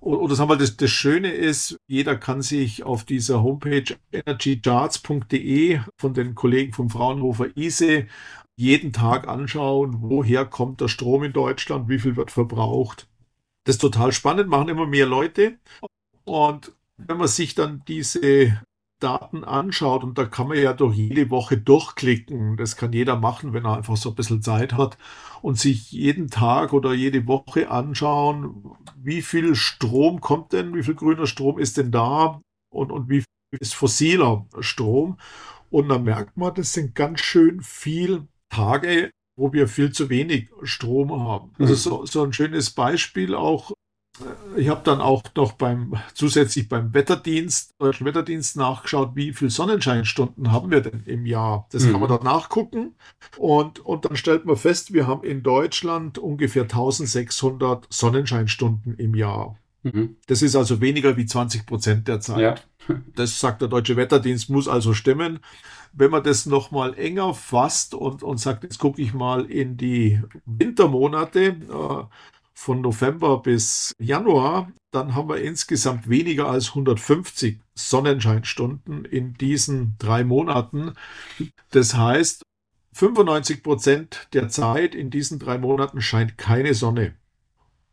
oder 0.04 0.36
sagen 0.36 0.50
wir, 0.50 0.58
das, 0.58 0.76
das 0.76 0.92
Schöne 0.92 1.32
ist, 1.32 1.78
jeder 1.88 2.18
kann 2.18 2.42
sich 2.42 2.84
auf 2.84 3.06
dieser 3.06 3.42
Homepage 3.42 3.96
energycharts.de 4.12 5.80
von 5.98 6.14
den 6.14 6.36
Kollegen 6.36 6.74
vom 6.74 6.90
Fraunhofer 6.90 7.56
ISE 7.56 8.08
jeden 8.56 8.92
Tag 8.92 9.28
anschauen, 9.28 9.98
woher 10.02 10.46
kommt 10.46 10.82
der 10.82 10.90
Strom 10.90 11.24
in 11.24 11.34
Deutschland, 11.34 11.88
wie 11.88 12.00
viel 12.00 12.18
wird 12.18 12.32
verbraucht. 12.32 13.08
Das 13.66 13.78
total 13.78 14.12
spannend, 14.12 14.50
machen 14.50 14.70
immer 14.70 14.86
mehr 14.86 15.06
Leute. 15.06 15.58
Und 16.26 16.74
wenn 16.98 17.18
man 17.18 17.28
sich 17.28 17.56
dann 17.56 17.84
diese 17.88 18.62
Daten 19.00 19.44
anschaut, 19.44 20.04
und 20.04 20.18
da 20.18 20.26
kann 20.26 20.48
man 20.48 20.58
ja 20.58 20.74
durch 20.74 20.96
jede 20.96 21.30
Woche 21.30 21.58
durchklicken, 21.58 22.56
das 22.58 22.78
kann 22.78 22.94
jeder 22.94 23.18
machen, 23.18 23.54
wenn 23.54 23.66
er 23.66 23.76
einfach 23.78 23.98
so 23.98 24.10
ein 24.10 24.16
bisschen 24.16 24.42
Zeit 24.42 24.74
hat, 24.74 24.98
und 25.42 25.60
sich 25.60 25.92
jeden 25.92 26.30
Tag 26.30 26.72
oder 26.72 26.94
jede 26.94 27.28
Woche 27.28 27.70
anschauen, 27.70 28.76
wie 28.96 29.22
viel 29.22 29.56
Strom 29.56 30.22
kommt 30.22 30.54
denn, 30.54 30.74
wie 30.74 30.84
viel 30.84 30.96
grüner 30.96 31.28
Strom 31.28 31.60
ist 31.60 31.78
denn 31.78 31.92
da 31.92 32.42
und, 32.74 32.92
und 32.92 33.10
wie 33.10 33.20
viel 33.20 33.60
ist 33.60 33.76
fossiler 33.76 34.46
Strom. 34.60 35.18
Und 35.70 35.90
dann 35.90 36.04
merkt 36.04 36.38
man, 36.38 36.54
das 36.54 36.72
sind 36.72 36.96
ganz 36.96 37.20
schön 37.20 37.62
viel 37.62 38.28
Tage, 38.50 39.12
wo 39.36 39.52
wir 39.54 39.68
viel 39.68 39.92
zu 39.92 40.10
wenig 40.10 40.50
Strom 40.64 41.12
haben. 41.12 41.52
Also 41.60 41.76
so, 41.76 42.06
so 42.06 42.24
ein 42.24 42.34
schönes 42.34 42.72
Beispiel 42.72 43.36
auch 43.36 43.74
ich 44.56 44.70
habe 44.70 44.82
dann 44.84 45.02
auch 45.02 45.24
noch 45.36 45.54
beim 45.54 45.96
zusätzlich 46.14 46.70
beim 46.70 46.94
Wetterdienst, 46.94 47.74
deutschen 47.80 48.06
Wetterdienst 48.06 48.56
nachgeschaut, 48.58 49.16
wie 49.16 49.34
viel 49.34 49.50
Sonnenscheinstunden 49.50 50.52
haben 50.52 50.70
wir 50.70 50.82
denn 50.82 51.04
im 51.06 51.26
Jahr. 51.26 51.68
Das 51.72 51.84
mhm. 51.84 51.92
kann 51.92 52.02
man 52.02 52.10
mhm. 52.10 52.14
dort 52.14 52.24
nachgucken. 52.24 52.96
Und, 53.38 53.80
und 53.80 54.06
dann 54.06 54.16
stellt 54.16 54.46
man 54.46 54.56
fest, 54.56 54.94
wir 54.94 55.08
haben 55.08 55.24
in 55.24 55.42
Deutschland 55.42 56.20
ungefähr 56.20 56.64
1600 56.64 57.88
Sonnenscheinstunden 57.90 58.96
im 58.98 59.16
Jahr. 59.16 59.58
Mhm. 59.84 60.18
Das 60.28 60.42
ist 60.42 60.56
also 60.56 60.82
weniger 60.82 61.18
wie 61.18 61.26
20 61.26 61.66
Prozent 61.66 62.08
der 62.08 62.20
Zeit. 62.20 62.40
Ja. 62.40 62.56
Das 63.16 63.40
sagt 63.40 63.62
der 63.62 63.70
Deutsche 63.70 63.96
Wetterdienst, 63.96 64.50
muss 64.50 64.68
also 64.68 64.94
stimmen. 64.94 65.40
Wenn 65.94 66.12
man 66.12 66.24
das 66.24 66.46
nochmal 66.46 66.96
enger 66.96 67.34
fasst 67.34 67.94
und, 67.94 68.24
und 68.24 68.40
sagt, 68.40 68.64
jetzt 68.64 68.80
gucke 68.80 69.02
ich 69.02 69.14
mal 69.14 69.46
in 69.46 69.78
die 69.78 70.22
Wintermonate, 70.46 71.40
äh, 71.70 72.04
von 72.54 72.82
November 72.82 73.42
bis 73.42 73.94
Januar, 74.00 74.72
dann 74.92 75.16
haben 75.16 75.30
wir 75.30 75.42
insgesamt 75.42 76.08
weniger 76.08 76.48
als 76.48 76.70
150 76.70 77.60
Sonnenscheinstunden 77.76 79.06
in 79.06 79.34
diesen 79.34 79.96
drei 79.98 80.24
Monaten. 80.24 80.94
Das 81.72 81.96
heißt, 81.96 82.44
95 82.94 83.64
Prozent 83.64 84.28
der 84.34 84.50
Zeit 84.50 84.94
in 84.94 85.10
diesen 85.10 85.40
drei 85.40 85.58
Monaten 85.58 86.02
scheint 86.02 86.38
keine 86.38 86.74
Sonne. 86.74 87.16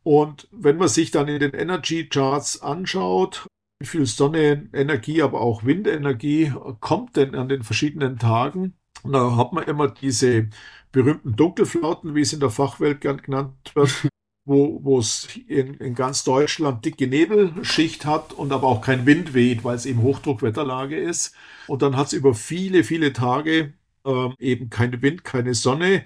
Und 0.02 0.48
wenn 0.50 0.76
man 0.76 0.88
sich 0.88 1.10
dann 1.10 1.28
in 1.28 1.40
den 1.40 1.52
Energy 1.52 2.08
Charts 2.08 2.62
anschaut, 2.62 3.46
wie 3.80 3.86
viel 3.86 4.06
Sonnenenergie, 4.06 5.22
aber 5.22 5.40
auch 5.40 5.64
Windenergie 5.64 6.52
kommt 6.80 7.16
denn 7.16 7.34
an 7.34 7.48
den 7.48 7.62
verschiedenen 7.62 8.18
Tagen, 8.18 8.74
da 9.04 9.36
hat 9.36 9.52
man 9.52 9.64
immer 9.64 9.88
diese 9.88 10.48
berühmten 10.92 11.36
Dunkelflauten, 11.36 12.14
wie 12.14 12.20
es 12.20 12.32
in 12.32 12.40
der 12.40 12.50
Fachwelt 12.50 13.00
genannt 13.00 13.72
wird, 13.74 14.08
wo, 14.44 14.98
es 14.98 15.28
in, 15.46 15.74
in 15.74 15.94
ganz 15.94 16.24
Deutschland 16.24 16.84
dicke 16.84 17.06
Nebelschicht 17.06 18.04
hat 18.04 18.32
und 18.32 18.52
aber 18.52 18.66
auch 18.66 18.82
kein 18.82 19.06
Wind 19.06 19.32
weht, 19.32 19.64
weil 19.64 19.76
es 19.76 19.86
eben 19.86 20.02
Hochdruckwetterlage 20.02 20.98
ist. 20.98 21.34
Und 21.66 21.82
dann 21.82 21.96
hat 21.96 22.08
es 22.08 22.12
über 22.14 22.34
viele, 22.34 22.84
viele 22.84 23.12
Tage 23.12 23.74
ähm, 24.04 24.34
eben 24.38 24.68
kein 24.70 25.00
Wind, 25.02 25.24
keine 25.24 25.54
Sonne. 25.54 26.04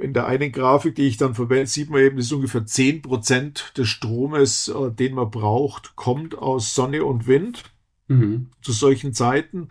In 0.00 0.12
der 0.12 0.26
einen 0.26 0.52
Grafik, 0.52 0.94
die 0.94 1.08
ich 1.08 1.16
dann 1.16 1.34
verwende, 1.34 1.66
sieht 1.66 1.90
man 1.90 2.00
eben, 2.00 2.16
dass 2.16 2.32
ungefähr 2.32 2.62
10% 2.62 3.74
des 3.74 3.88
Stromes, 3.88 4.68
äh, 4.68 4.90
den 4.92 5.14
man 5.14 5.30
braucht, 5.30 5.96
kommt 5.96 6.36
aus 6.36 6.74
Sonne 6.74 7.04
und 7.04 7.26
Wind 7.26 7.64
mhm. 8.06 8.50
zu 8.62 8.72
solchen 8.72 9.12
Zeiten. 9.12 9.68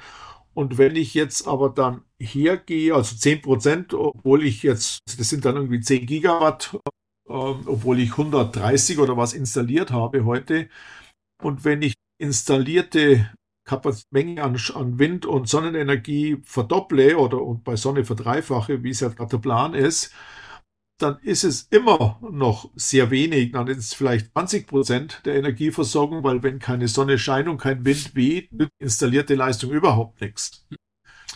Und 0.53 0.77
wenn 0.77 0.96
ich 0.96 1.13
jetzt 1.13 1.48
aber 1.48 1.69
dann 1.69 2.01
hergehe, 2.19 2.96
also 2.96 3.15
10% 3.15 3.93
obwohl 3.93 4.43
ich 4.43 4.63
jetzt, 4.63 5.00
das 5.17 5.29
sind 5.29 5.46
dann 5.46 5.55
irgendwie 5.55 5.81
10 5.81 6.05
Gigawatt 6.05 6.77
ähm, 7.29 7.63
obwohl 7.65 8.00
ich 8.00 8.12
130 8.12 9.00
oder 9.00 9.17
was 9.17 9.34
installiert 9.34 9.91
habe 9.91 10.25
heute. 10.25 10.69
Und 11.43 11.65
wenn 11.65 11.81
ich 11.81 11.93
installierte 12.19 13.29
Menge 14.12 14.43
an, 14.43 14.57
an, 14.74 15.00
Wind- 15.00 15.25
und 15.25 15.47
Sonnenenergie 15.47 16.38
verdopple 16.43 17.17
oder 17.17 17.41
und 17.41 17.63
bei 17.63 17.75
Sonne 17.75 18.05
verdreifache, 18.05 18.83
wie 18.83 18.91
es 18.91 19.01
ja 19.01 19.09
gerade 19.09 19.31
der 19.31 19.38
Plan 19.38 19.74
ist, 19.74 20.13
dann 21.00 21.19
ist 21.19 21.43
es 21.43 21.63
immer 21.69 22.19
noch 22.31 22.71
sehr 22.75 23.12
wenig. 23.12 23.51
Dann 23.51 23.67
ist 23.67 23.77
es 23.77 23.93
vielleicht 23.93 24.31
20 24.33 24.67
Prozent 24.67 25.21
der 25.25 25.36
Energieversorgung, 25.36 26.24
weil 26.24 26.41
wenn 26.43 26.59
keine 26.59 26.88
Sonne 26.88 27.19
scheint 27.19 27.47
und 27.47 27.59
kein 27.59 27.86
Wind 27.86 28.15
weht, 28.15 28.50
installierte 28.79 29.36
Leistung 29.36 29.71
überhaupt 29.71 30.21
nichts. 30.21 30.65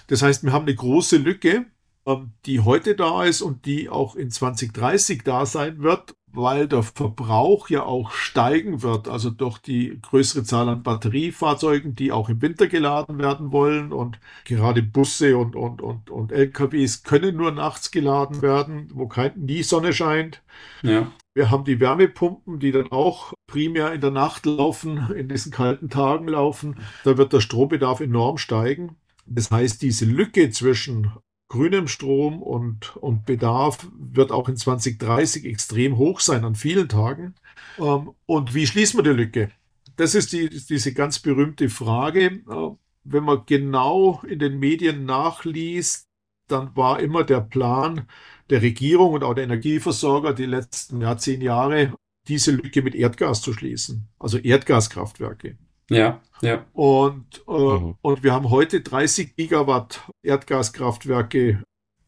Das 0.07 0.21
heißt, 0.23 0.43
wir 0.43 0.51
haben 0.51 0.65
eine 0.65 0.75
große 0.75 1.17
Lücke 1.17 1.67
ähm, 2.05 2.33
die 2.45 2.61
heute 2.61 2.95
da 2.95 3.25
ist 3.25 3.41
und 3.41 3.65
die 3.65 3.89
auch 3.89 4.15
in 4.15 4.31
2030 4.31 5.23
da 5.23 5.45
sein 5.45 5.81
wird, 5.83 6.15
weil 6.33 6.67
der 6.67 6.83
Verbrauch 6.83 7.69
ja 7.69 7.83
auch 7.83 8.11
steigen 8.11 8.81
wird, 8.81 9.07
also 9.07 9.29
durch 9.29 9.57
die 9.57 10.00
größere 10.01 10.43
Zahl 10.43 10.69
an 10.69 10.83
Batteriefahrzeugen, 10.83 11.95
die 11.95 12.11
auch 12.11 12.29
im 12.29 12.41
Winter 12.41 12.67
geladen 12.67 13.19
werden 13.19 13.51
wollen. 13.51 13.91
Und 13.91 14.19
gerade 14.45 14.83
Busse 14.83 15.38
und, 15.38 15.55
und, 15.55 15.81
und, 15.81 16.09
und 16.09 16.31
LKWs 16.31 17.03
können 17.03 17.38
nur 17.38 17.51
nachts 17.51 17.91
geladen 17.91 18.41
werden, 18.41 18.89
wo 18.93 19.07
kein, 19.07 19.33
nie 19.35 19.63
Sonne 19.63 19.93
scheint. 19.93 20.41
Ja. 20.81 21.11
Wir 21.33 21.50
haben 21.50 21.63
die 21.63 21.79
Wärmepumpen, 21.79 22.59
die 22.59 22.71
dann 22.71 22.91
auch 22.91 23.33
primär 23.47 23.93
in 23.93 24.01
der 24.01 24.11
Nacht 24.11 24.45
laufen, 24.45 25.11
in 25.15 25.29
diesen 25.29 25.51
kalten 25.51 25.89
Tagen 25.89 26.27
laufen. 26.27 26.77
Da 27.03 27.17
wird 27.17 27.31
der 27.31 27.39
Strombedarf 27.39 28.01
enorm 28.01 28.38
steigen. 28.38 28.97
Das 29.25 29.50
heißt, 29.50 29.81
diese 29.81 30.05
Lücke 30.05 30.50
zwischen 30.50 31.11
grünem 31.51 31.89
Strom 31.89 32.41
und, 32.41 32.96
und 32.96 33.25
Bedarf 33.25 33.86
wird 34.00 34.31
auch 34.31 34.48
in 34.48 34.55
2030 34.55 35.43
extrem 35.43 35.98
hoch 35.98 36.22
sein 36.22 36.46
an 36.46 36.55
vielen 36.55 36.88
Tagen. 36.88 37.36
Ähm, 37.77 38.12
und 38.25 38.55
wie 38.55 38.65
schließen 38.65 38.98
wir 38.98 39.03
die 39.03 39.22
Lücke? 39.22 39.51
Das 39.98 40.15
ist 40.15 40.31
die, 40.31 40.50
diese 40.50 40.93
ganz 40.93 41.20
berühmte 41.20 41.70
Frage. 41.70 42.41
Äh, 42.50 42.70
wenn 43.03 43.24
man 43.25 43.43
genau 43.46 44.22
in 44.25 44.39
den 44.39 44.60
Medien 44.60 45.03
nachliest, 45.03 46.08
dann 46.48 46.74
war 46.77 47.01
immer 47.01 47.25
der 47.25 47.41
Plan 47.41 48.08
der 48.50 48.62
Regierung 48.62 49.12
und 49.12 49.24
auch 49.25 49.34
der 49.34 49.43
Energieversorger 49.43 50.34
die 50.34 50.46
letzten 50.46 51.01
ja, 51.01 51.17
zehn 51.17 51.41
Jahre, 51.41 51.93
diese 52.29 52.51
Lücke 52.51 52.81
mit 52.81 52.96
Erdgas 52.96 53.41
zu 53.41 53.51
schließen, 53.51 54.08
also 54.20 54.38
Erdgaskraftwerke. 54.38 55.58
Ja, 55.91 56.21
ja. 56.41 56.65
Und, 56.74 57.43
äh, 57.48 57.51
mhm. 57.51 57.95
und 58.01 58.24
wir 58.24 58.33
haben 58.33 58.50
heute 58.50 58.81
30 58.81 59.36
Gigawatt 59.36 60.10
Erdgaskraftwerke 60.24 61.63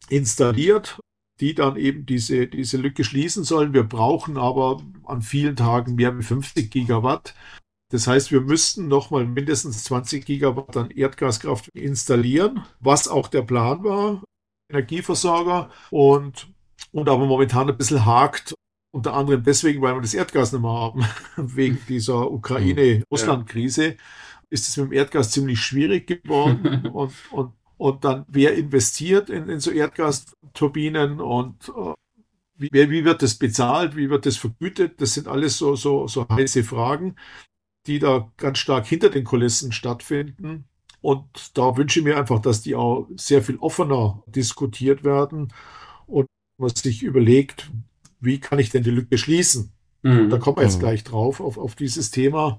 installiert, 0.08 0.98
die 1.40 1.54
dann 1.54 1.76
eben 1.76 2.06
diese, 2.06 2.46
diese 2.46 2.78
Lücke 2.78 3.04
schließen 3.04 3.44
sollen. 3.44 3.74
Wir 3.74 3.84
brauchen 3.84 4.38
aber 4.38 4.82
an 5.04 5.22
vielen 5.22 5.56
Tagen 5.56 5.96
mehr 5.96 6.12
als 6.12 6.26
50 6.26 6.70
Gigawatt. 6.70 7.34
Das 7.92 8.06
heißt, 8.06 8.32
wir 8.32 8.40
müssten 8.40 8.88
nochmal 8.88 9.26
mindestens 9.26 9.84
20 9.84 10.24
Gigawatt 10.24 10.76
an 10.76 10.90
Erdgaskraft 10.90 11.68
installieren, 11.74 12.64
was 12.80 13.06
auch 13.06 13.28
der 13.28 13.42
Plan 13.42 13.84
war, 13.84 14.24
Energieversorger 14.70 15.70
und, 15.90 16.48
und 16.92 17.08
aber 17.08 17.26
momentan 17.26 17.68
ein 17.68 17.76
bisschen 17.76 18.06
hakt, 18.06 18.54
unter 18.94 19.14
anderem 19.14 19.42
deswegen, 19.42 19.82
weil 19.82 19.94
wir 19.96 20.00
das 20.00 20.14
Erdgas 20.14 20.52
nicht 20.52 20.62
mehr 20.62 20.70
haben, 20.70 21.04
wegen 21.36 21.80
dieser 21.88 22.30
Ukraine-Russland-Krise, 22.30 23.96
ist 24.50 24.68
es 24.68 24.76
mit 24.76 24.86
dem 24.86 24.92
Erdgas 24.92 25.32
ziemlich 25.32 25.60
schwierig 25.60 26.06
geworden. 26.06 26.86
und, 26.92 27.12
und, 27.32 27.52
und 27.76 28.04
dann, 28.04 28.24
wer 28.28 28.54
investiert 28.54 29.30
in, 29.30 29.48
in 29.48 29.58
so 29.58 29.72
Erdgasturbinen 29.72 31.20
und 31.20 31.68
äh, 31.70 31.94
wie, 32.56 32.70
wie 32.72 33.04
wird 33.04 33.22
das 33.22 33.34
bezahlt, 33.34 33.96
wie 33.96 34.10
wird 34.10 34.26
das 34.26 34.36
vergütet? 34.36 35.00
Das 35.00 35.14
sind 35.14 35.26
alles 35.26 35.58
so, 35.58 35.74
so, 35.74 36.06
so 36.06 36.28
heiße 36.28 36.62
Fragen, 36.62 37.16
die 37.88 37.98
da 37.98 38.30
ganz 38.36 38.58
stark 38.58 38.86
hinter 38.86 39.10
den 39.10 39.24
Kulissen 39.24 39.72
stattfinden. 39.72 40.66
Und 41.00 41.58
da 41.58 41.76
wünsche 41.76 41.98
ich 41.98 42.04
mir 42.04 42.16
einfach, 42.16 42.40
dass 42.40 42.62
die 42.62 42.76
auch 42.76 43.08
sehr 43.16 43.42
viel 43.42 43.56
offener 43.56 44.22
diskutiert 44.28 45.02
werden 45.02 45.52
und 46.06 46.28
man 46.58 46.70
sich 46.70 47.02
überlegt, 47.02 47.72
wie 48.24 48.40
kann 48.40 48.58
ich 48.58 48.70
denn 48.70 48.82
die 48.82 48.90
Lücke 48.90 49.18
schließen? 49.18 49.72
Mhm. 50.02 50.30
Da 50.30 50.38
kommen 50.38 50.58
wir 50.58 50.64
jetzt 50.64 50.76
mhm. 50.76 50.80
gleich 50.80 51.04
drauf, 51.04 51.40
auf, 51.40 51.58
auf 51.58 51.74
dieses 51.74 52.10
Thema, 52.10 52.58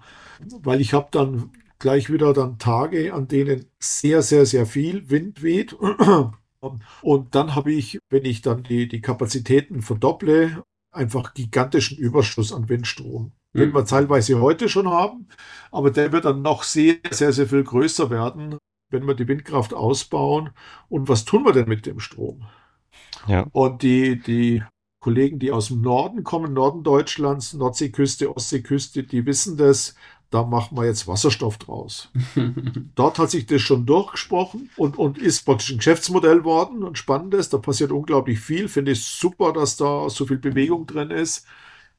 weil 0.62 0.82
ich 0.82 0.94
habe 0.94 1.08
dann 1.12 1.52
gleich 1.80 2.12
wieder 2.12 2.34
dann 2.34 2.58
Tage, 2.58 3.14
an 3.14 3.28
denen 3.28 3.66
sehr, 3.80 4.22
sehr, 4.22 4.46
sehr 4.46 4.66
viel 4.66 5.10
Wind 5.10 5.44
weht. 5.44 5.76
Und 7.02 7.36
dann 7.36 7.54
habe 7.54 7.72
ich, 7.72 8.00
wenn 8.10 8.26
ich 8.26 8.42
dann 8.42 8.64
die, 8.64 8.88
die 8.88 9.02
Kapazitäten 9.02 9.82
verdopple, 9.82 10.64
einfach 10.92 11.34
gigantischen 11.34 11.98
Überschuss 11.98 12.52
an 12.52 12.70
Windstrom. 12.70 13.34
Mhm. 13.54 13.60
Den 13.60 13.74
wir 13.74 13.86
teilweise 13.86 14.42
heute 14.42 14.68
schon 14.68 14.90
haben, 14.90 15.28
aber 15.72 15.92
der 15.92 16.12
wird 16.12 16.26
dann 16.26 16.42
noch 16.42 16.64
sehr, 16.64 16.96
sehr, 17.12 17.32
sehr 17.34 17.48
viel 17.48 17.64
größer 17.64 18.10
werden, 18.10 18.58
wenn 18.90 19.06
wir 19.06 19.14
die 19.14 19.28
Windkraft 19.28 19.74
ausbauen. 19.74 20.50
Und 20.90 21.08
was 21.08 21.26
tun 21.26 21.46
wir 21.46 21.54
denn 21.54 21.70
mit 21.70 21.86
dem 21.86 22.00
Strom? 22.00 22.46
Ja. 23.28 23.46
Und 23.52 23.84
die, 23.84 24.20
die 24.20 24.64
Kollegen, 25.06 25.38
die 25.38 25.52
aus 25.52 25.68
dem 25.68 25.82
Norden 25.82 26.24
kommen, 26.24 26.54
Norden 26.54 26.82
Deutschlands, 26.82 27.54
Nordseeküste, 27.54 28.36
Ostseeküste, 28.36 29.04
die 29.04 29.28
wissen 29.28 29.56
das. 29.56 29.94
Da 30.32 30.44
machen 30.44 30.76
wir 30.76 30.86
jetzt 30.86 31.08
Wasserstoff 31.08 31.60
draus. 31.60 32.12
Dort 32.96 33.20
hat 33.20 33.30
sich 33.30 33.46
das 33.46 33.62
schon 33.62 33.86
durchgesprochen 33.86 34.72
und, 34.78 34.98
und 34.98 35.20
ist 35.20 35.46
praktisch 35.46 35.70
ein 35.70 35.78
Geschäftsmodell 35.78 36.44
worden 36.44 36.84
und 36.84 36.98
spannendes. 36.98 37.50
Da 37.50 37.60
passiert 37.60 37.92
unglaublich 37.92 38.40
viel. 38.40 38.68
Finde 38.68 38.94
ich 38.94 39.06
super, 39.06 39.54
dass 39.54 39.78
da 39.78 40.10
so 40.10 40.26
viel 40.26 40.40
Bewegung 40.40 40.88
drin 40.88 41.12
ist. 41.12 41.46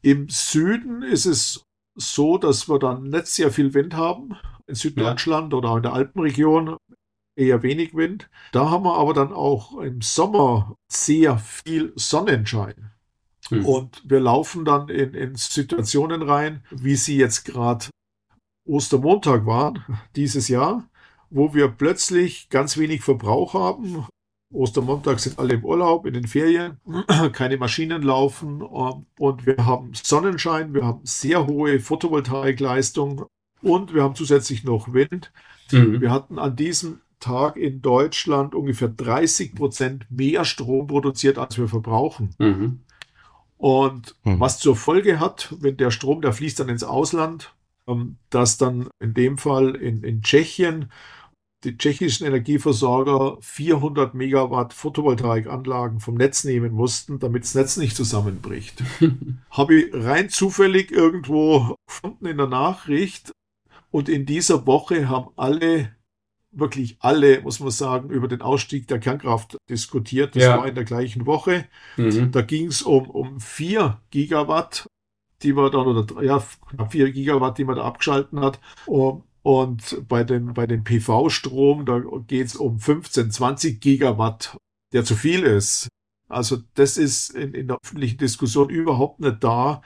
Im 0.03 0.29
Süden 0.29 1.03
ist 1.03 1.27
es 1.27 1.63
so, 1.95 2.39
dass 2.39 2.69
wir 2.69 2.81
dann 2.81 3.05
nicht 3.05 3.29
sehr 3.29 3.53
viel 3.53 3.73
Wind 3.73 3.95
haben. 3.95 4.35
In 4.67 4.75
Süddeutschland 4.75 5.53
ja. 5.53 5.59
oder 5.59 5.71
auch 5.71 5.77
in 5.77 5.85
der 5.85 5.93
Alpenregion 5.93 6.77
eher 7.37 7.63
wenig 7.63 7.95
Wind. 7.95 8.29
Da 8.51 8.69
haben 8.69 8.83
wir 8.83 8.97
aber 8.97 9.15
dann 9.15 9.33
auch 9.33 9.79
im 9.79 10.03
Sommer 10.03 10.75
sehr 10.91 11.39
viel 11.39 11.93
Sonnenschein. 11.95 12.96
Mhm. 13.51 13.65
Und 13.65 14.03
wir 14.05 14.21
laufen 14.21 14.65
dann 14.65 14.89
in, 14.89 15.15
in 15.15 15.35
Situationen 15.37 16.23
rein, 16.23 16.63
wie 16.71 16.97
sie 16.97 17.17
jetzt 17.17 17.45
gerade 17.45 17.87
Ostermontag 18.67 19.47
waren, 19.47 19.85
dieses 20.17 20.49
Jahr, 20.49 20.89
wo 21.31 21.55
wir 21.55 21.69
plötzlich 21.69 22.49
ganz 22.49 22.77
wenig 22.77 23.03
Verbrauch 23.03 23.55
haben. 23.55 24.07
Ostermontag 24.53 25.19
sind 25.21 25.39
alle 25.39 25.55
im 25.55 25.65
Urlaub, 25.65 26.07
in 26.07 26.15
den 26.15 26.27
Ferien, 26.27 26.79
keine 27.33 27.57
Maschinen 27.57 28.03
laufen 28.03 28.63
ähm, 28.63 29.07
und 29.19 29.47
wir 29.47 29.57
haben 29.59 29.93
Sonnenschein, 29.95 30.73
wir 30.73 30.85
haben 30.85 31.01
sehr 31.05 31.47
hohe 31.47 31.81
Photovoltaikleistung 31.81 33.27
und 33.63 33.95
wir 33.95 34.03
haben 34.03 34.15
zusätzlich 34.15 34.65
noch 34.65 34.93
Wind. 34.93 35.33
Mhm. 35.73 36.01
Wir 36.01 36.11
hatten 36.11 36.39
an 36.39 36.55
diesem 36.55 37.01
Tag 37.19 37.57
in 37.57 37.83
Deutschland 37.83 38.55
ungefähr 38.55 38.89
30 38.89 39.55
Prozent 39.55 40.07
mehr 40.11 40.45
Strom 40.45 40.87
produziert, 40.87 41.39
als 41.39 41.59
wir 41.59 41.67
verbrauchen. 41.67 42.35
Mhm. 42.39 42.81
Und 43.59 44.15
mhm. 44.25 44.41
was 44.41 44.59
zur 44.59 44.77
Folge 44.77 45.19
hat, 45.19 45.55
wenn 45.61 45.77
der 45.77 45.91
Strom, 45.91 46.21
der 46.21 46.33
fließt 46.33 46.61
dann 46.61 46.69
ins 46.69 46.85
Ausland, 46.85 47.55
ähm, 47.89 48.17
dass 48.31 48.59
dann 48.59 48.89
in 49.01 49.15
dem 49.15 49.39
Fall 49.39 49.75
in, 49.75 50.03
in 50.03 50.23
Tschechien 50.23 50.91
die 51.65 51.77
tschechischen 51.77 52.27
Energieversorger 52.27 53.39
400 53.41 54.15
Megawatt 54.15 54.73
Photovoltaikanlagen 54.73 56.01
vom 56.01 56.15
Netz 56.15 56.45
nehmen 56.45 56.73
mussten, 56.73 57.19
damit 57.19 57.45
das 57.45 57.55
Netz 57.55 57.77
nicht 57.77 57.97
zusammenbricht. 57.97 58.83
Habe 59.51 59.75
ich 59.75 59.95
rein 59.95 60.29
zufällig 60.29 60.93
irgendwo 60.93 61.75
gefunden 61.89 62.27
in 62.27 62.37
der 62.37 62.47
Nachricht. 62.47 63.33
Und 63.91 64.09
in 64.09 64.27
dieser 64.27 64.67
Woche 64.67 65.09
haben 65.09 65.31
alle 65.37 65.96
wirklich 66.53 66.97
alle, 67.01 67.41
muss 67.43 67.61
man 67.61 67.71
sagen, 67.71 68.11
über 68.11 68.29
den 68.29 68.43
Ausstieg 68.43 68.89
der 68.89 68.99
Kernkraft 68.99 69.57
diskutiert. 69.69 70.37
Das 70.37 70.45
ja. 70.45 70.59
war 70.59 70.67
in 70.67 70.75
der 70.75 70.85
gleichen 70.85 71.27
Woche. 71.27 71.67
Mhm. 71.97 72.33
Da 72.33 72.43
ging 72.43 72.69
es 72.69 72.83
um, 72.83 73.11
um 73.11 73.41
vier 73.41 74.01
Gigawatt, 74.11 74.87
die 75.43 75.53
man 75.53 75.71
dann, 75.71 75.87
oder 75.87 76.23
ja, 76.23 76.43
knapp 76.71 76.93
vier 76.93 77.13
Gigawatt, 77.13 77.59
die 77.59 77.65
man 77.65 77.77
da 77.77 77.85
abgeschalten 77.85 78.41
hat. 78.41 78.61
Um, 78.87 79.25
und 79.43 80.09
bei 80.09 80.25
den, 80.25 80.55
bei 80.55 80.67
den 80.67 80.83
PV-Strom, 80.83 81.87
da 81.87 82.03
geht 82.27 82.47
es 82.49 82.57
um 82.57 82.81
15, 82.81 83.31
20 83.31 83.81
Gigawatt, 83.81 84.57
der 84.93 85.05
zu 85.05 85.15
viel 85.15 85.45
ist. 85.45 85.89
Also 86.29 86.59
das 86.75 86.97
ist 86.97 87.31
in, 87.31 87.55
in 87.55 87.69
der 87.69 87.79
öffentlichen 87.83 88.19
Diskussion 88.19 88.71
überhaupt 88.71 89.21
nicht 89.21 89.45
da. 89.45 89.83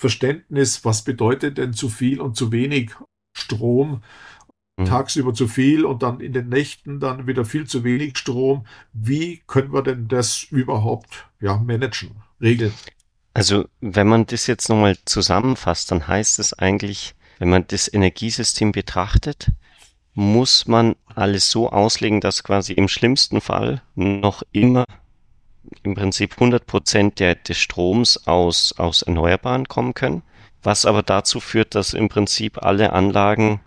Verständnis, 0.00 0.84
was 0.84 1.02
bedeutet 1.02 1.58
denn 1.58 1.72
zu 1.72 1.88
viel 1.88 2.20
und 2.20 2.36
zu 2.36 2.52
wenig 2.52 2.92
Strom? 3.36 4.02
Mhm. 4.76 4.86
tagsüber 4.86 5.34
zu 5.34 5.46
viel 5.46 5.84
und 5.84 6.02
dann 6.02 6.20
in 6.20 6.32
den 6.32 6.48
Nächten 6.48 6.98
dann 6.98 7.26
wieder 7.26 7.44
viel 7.44 7.66
zu 7.66 7.84
wenig 7.84 8.18
Strom. 8.18 8.66
Wie 8.92 9.42
können 9.46 9.72
wir 9.72 9.82
denn 9.82 10.08
das 10.08 10.42
überhaupt 10.50 11.28
ja, 11.40 11.58
managen, 11.58 12.22
regeln? 12.40 12.72
Also 13.34 13.66
wenn 13.80 14.08
man 14.08 14.26
das 14.26 14.46
jetzt 14.46 14.68
nochmal 14.68 14.96
zusammenfasst, 15.04 15.90
dann 15.90 16.08
heißt 16.08 16.38
es 16.38 16.54
eigentlich, 16.54 17.14
wenn 17.38 17.50
man 17.50 17.66
das 17.68 17.92
Energiesystem 17.92 18.72
betrachtet, 18.72 19.50
muss 20.14 20.66
man 20.66 20.94
alles 21.06 21.50
so 21.50 21.70
auslegen, 21.70 22.20
dass 22.20 22.44
quasi 22.44 22.72
im 22.72 22.88
schlimmsten 22.88 23.40
Fall 23.40 23.82
noch 23.94 24.42
immer 24.52 24.84
im 25.82 25.94
Prinzip 25.94 26.34
100 26.34 26.66
Prozent 26.66 27.20
des 27.20 27.58
Stroms 27.58 28.26
aus, 28.26 28.74
aus 28.78 29.02
Erneuerbaren 29.02 29.66
kommen 29.66 29.94
können, 29.94 30.22
was 30.62 30.86
aber 30.86 31.02
dazu 31.02 31.40
führt, 31.40 31.74
dass 31.74 31.94
im 31.94 32.08
Prinzip 32.08 32.62
alle 32.62 32.92
Anlagen 32.92 33.60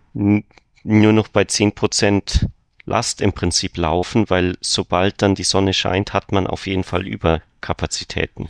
nur 0.88 1.14
noch 1.14 1.28
bei 1.28 1.44
zehn 1.46 1.74
Prozent 1.74 2.48
Last 2.86 3.20
im 3.20 3.34
Prinzip 3.34 3.76
laufen, 3.76 4.30
weil 4.30 4.58
sobald 4.62 5.22
dann 5.22 5.36
die 5.36 5.44
Sonne 5.44 5.74
scheint, 5.74 6.14
hat 6.14 6.32
man 6.32 6.48
auf 6.48 6.68
jeden 6.68 6.86
Fall 6.86 7.06
Überkapazitäten. 7.06 8.48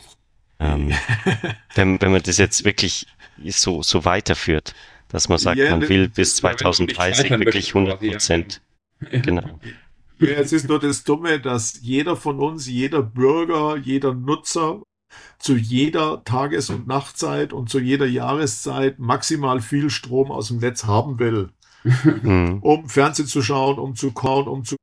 Ähm, 0.60 0.92
wenn, 1.74 2.00
wenn 2.00 2.12
man 2.12 2.22
das 2.22 2.38
jetzt 2.38 2.64
wirklich 2.64 3.08
so, 3.46 3.82
so 3.82 4.04
weiterführt, 4.04 4.74
dass 5.08 5.28
man 5.28 5.38
sagt, 5.38 5.58
ja, 5.58 5.70
man 5.70 5.88
will 5.88 6.08
bis 6.08 6.36
2030 6.36 7.30
wirklich 7.30 7.74
100 7.74 7.98
Prozent. 7.98 8.60
Genau. 9.00 9.58
Ja, 10.20 10.28
es 10.30 10.52
ist 10.52 10.68
nur 10.68 10.78
das 10.78 11.02
Dumme, 11.02 11.40
dass 11.40 11.80
jeder 11.80 12.14
von 12.14 12.38
uns, 12.38 12.68
jeder 12.68 13.02
Bürger, 13.02 13.76
jeder 13.76 14.14
Nutzer 14.14 14.82
zu 15.38 15.56
jeder 15.56 16.22
Tages- 16.24 16.70
und 16.70 16.86
Nachtzeit 16.86 17.52
und 17.52 17.70
zu 17.70 17.80
jeder 17.80 18.06
Jahreszeit 18.06 18.98
maximal 18.98 19.60
viel 19.60 19.90
Strom 19.90 20.30
aus 20.30 20.48
dem 20.48 20.58
Netz 20.58 20.84
haben 20.84 21.18
will. 21.18 21.50
Mhm. 21.84 22.58
um 22.60 22.88
Fernsehen 22.88 23.26
zu 23.26 23.42
schauen, 23.42 23.78
um 23.78 23.94
zu 23.94 24.12
kauen, 24.12 24.48
um 24.48 24.64
zu 24.64 24.76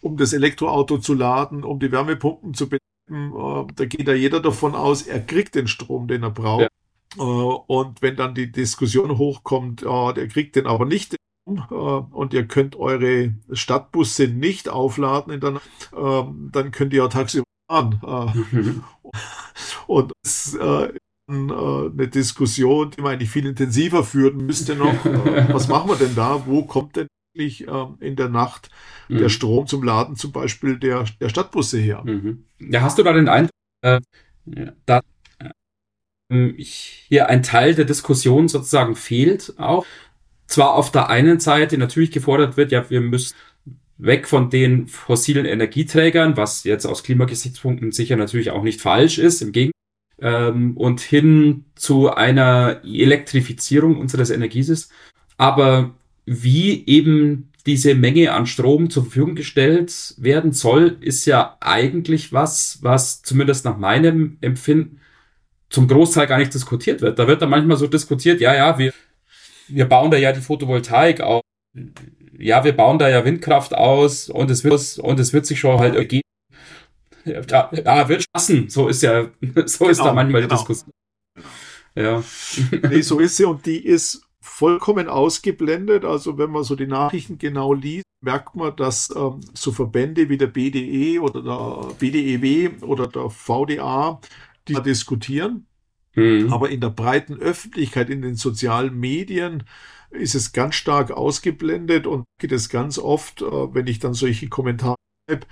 um 0.00 0.16
das 0.16 0.32
Elektroauto 0.32 0.98
zu 0.98 1.14
laden, 1.14 1.64
um 1.64 1.80
die 1.80 1.90
Wärmepumpen 1.90 2.54
zu 2.54 2.68
betreiben. 2.68 3.68
Äh, 3.68 3.72
da 3.74 3.84
geht 3.84 4.06
ja 4.06 4.14
jeder 4.14 4.40
davon 4.40 4.74
aus, 4.74 5.02
er 5.02 5.20
kriegt 5.20 5.54
den 5.54 5.68
Strom, 5.68 6.08
den 6.08 6.22
er 6.22 6.30
braucht. 6.30 6.62
Ja. 6.62 6.68
Äh, 7.16 7.20
und 7.66 8.02
wenn 8.02 8.16
dann 8.16 8.34
die 8.34 8.52
Diskussion 8.52 9.18
hochkommt, 9.18 9.82
der 9.82 10.28
kriegt 10.28 10.56
den 10.56 10.66
aber 10.66 10.84
nicht 10.84 11.16
äh, 11.48 11.52
und 11.70 12.32
ihr 12.32 12.46
könnt 12.46 12.76
eure 12.76 13.34
Stadtbusse 13.52 14.28
nicht 14.28 14.68
aufladen 14.68 15.32
in 15.32 15.40
der 15.40 15.60
dann 15.90 16.70
könnt 16.70 16.92
ihr 16.92 17.02
ja 17.02 17.08
tagsüber 17.08 17.44
fahren. 17.68 18.00
Mhm. 18.50 18.84
Und 19.86 20.12
das 20.22 20.46
ist 20.46 20.58
eine 21.28 22.08
Diskussion, 22.08 22.90
die 22.90 23.02
man 23.02 23.12
eigentlich 23.12 23.30
viel 23.30 23.46
intensiver 23.46 24.02
führen 24.02 24.46
müsste 24.46 24.74
noch. 24.74 25.04
Was 25.52 25.68
machen 25.68 25.90
wir 25.90 25.96
denn 25.96 26.14
da? 26.14 26.46
Wo 26.46 26.64
kommt 26.64 26.96
denn 26.96 27.06
wirklich 27.34 27.66
in 28.00 28.16
der 28.16 28.28
Nacht 28.28 28.70
der 29.08 29.22
mhm. 29.22 29.28
Strom 29.28 29.66
zum 29.66 29.82
Laden 29.82 30.16
zum 30.16 30.32
Beispiel 30.32 30.78
der, 30.78 31.04
der 31.20 31.28
Stadtbusse 31.28 31.78
her? 31.78 32.02
Mhm. 32.04 32.44
Ja, 32.58 32.80
hast 32.80 32.98
du 32.98 33.02
da 33.02 33.12
den 33.12 33.28
Eindruck, 33.28 33.52
äh, 33.82 34.00
dass 34.86 35.02
ähm, 36.30 36.54
hier 36.58 37.28
ein 37.28 37.42
Teil 37.42 37.74
der 37.74 37.84
Diskussion 37.84 38.48
sozusagen 38.48 38.96
fehlt 38.96 39.54
auch. 39.58 39.86
Zwar 40.46 40.74
auf 40.74 40.90
der 40.90 41.10
einen 41.10 41.40
Seite 41.40 41.76
natürlich 41.76 42.10
gefordert 42.10 42.56
wird, 42.56 42.72
ja, 42.72 42.88
wir 42.88 43.02
müssen 43.02 43.34
weg 43.98 44.26
von 44.26 44.48
den 44.48 44.86
fossilen 44.86 45.44
Energieträgern, 45.44 46.36
was 46.36 46.64
jetzt 46.64 46.86
aus 46.86 47.02
Klimagesichtspunkten 47.02 47.92
sicher 47.92 48.16
natürlich 48.16 48.50
auch 48.50 48.62
nicht 48.62 48.80
falsch 48.80 49.18
ist, 49.18 49.42
im 49.42 49.52
Gegenteil, 49.52 49.72
ähm, 50.20 50.76
und 50.76 51.00
hin 51.00 51.64
zu 51.74 52.10
einer 52.10 52.80
Elektrifizierung 52.84 53.98
unseres 53.98 54.30
Energiesystems. 54.30 54.94
Aber 55.36 55.94
wie 56.26 56.86
eben 56.86 57.50
diese 57.66 57.94
Menge 57.94 58.32
an 58.32 58.46
Strom 58.46 58.90
zur 58.90 59.04
Verfügung 59.04 59.34
gestellt 59.34 60.14
werden 60.16 60.52
soll, 60.52 60.96
ist 61.00 61.26
ja 61.26 61.56
eigentlich 61.60 62.32
was, 62.32 62.78
was 62.82 63.22
zumindest 63.22 63.64
nach 63.64 63.76
meinem 63.76 64.38
Empfinden 64.40 65.00
zum 65.68 65.86
Großteil 65.86 66.26
gar 66.26 66.38
nicht 66.38 66.54
diskutiert 66.54 67.02
wird. 67.02 67.18
Da 67.18 67.28
wird 67.28 67.42
dann 67.42 67.50
manchmal 67.50 67.76
so 67.76 67.86
diskutiert, 67.86 68.40
ja, 68.40 68.54
ja, 68.54 68.78
wir, 68.78 68.92
wir 69.68 69.84
bauen 69.84 70.10
da 70.10 70.16
ja 70.16 70.32
die 70.32 70.40
Photovoltaik 70.40 71.20
aus. 71.20 71.42
Ja, 72.38 72.64
wir 72.64 72.72
bauen 72.72 72.98
da 72.98 73.08
ja 73.08 73.24
Windkraft 73.24 73.74
aus 73.74 74.30
und 74.30 74.50
es 74.50 74.64
wird, 74.64 74.98
und 74.98 75.20
es 75.20 75.32
wird 75.32 75.44
sich 75.44 75.60
schon 75.60 75.78
halt 75.78 75.94
ergeben. 75.94 76.22
Ja, 77.28 77.70
ja, 77.72 78.08
wird 78.08 78.24
passen. 78.32 78.68
So 78.68 78.88
ist 78.88 79.02
ja, 79.02 79.24
so 79.24 79.30
genau, 79.40 79.64
ist 79.66 79.76
da 79.76 79.86
genau, 79.88 80.14
manchmal 80.14 80.42
genau. 80.42 80.54
die 80.54 80.56
Diskussion. 80.56 80.92
Ja. 81.94 82.22
Nee, 82.88 83.00
so 83.00 83.18
ist 83.18 83.36
sie 83.36 83.44
und 83.44 83.66
die 83.66 83.84
ist 83.84 84.22
vollkommen 84.40 85.08
ausgeblendet. 85.08 86.04
Also 86.04 86.38
wenn 86.38 86.50
man 86.50 86.64
so 86.64 86.76
die 86.76 86.86
Nachrichten 86.86 87.38
genau 87.38 87.72
liest, 87.72 88.04
merkt 88.20 88.56
man, 88.56 88.74
dass 88.76 89.14
ähm, 89.14 89.40
so 89.54 89.72
Verbände 89.72 90.28
wie 90.28 90.38
der 90.38 90.48
BDE 90.48 91.20
oder 91.20 91.42
der 91.42 91.94
BDEW 91.94 92.84
oder 92.84 93.06
der 93.06 93.30
VDA 93.30 94.20
die 94.66 94.80
diskutieren. 94.82 95.66
Mhm. 96.14 96.52
Aber 96.52 96.70
in 96.70 96.80
der 96.80 96.90
breiten 96.90 97.38
Öffentlichkeit, 97.38 98.10
in 98.10 98.22
den 98.22 98.34
sozialen 98.34 98.98
Medien, 98.98 99.64
ist 100.10 100.34
es 100.34 100.52
ganz 100.52 100.74
stark 100.74 101.10
ausgeblendet 101.10 102.06
und 102.06 102.24
geht 102.40 102.52
es 102.52 102.68
ganz 102.68 102.98
oft, 102.98 103.42
äh, 103.42 103.74
wenn 103.74 103.86
ich 103.86 103.98
dann 103.98 104.14
solche 104.14 104.48
Kommentare 104.48 104.96
habe, 105.28 105.46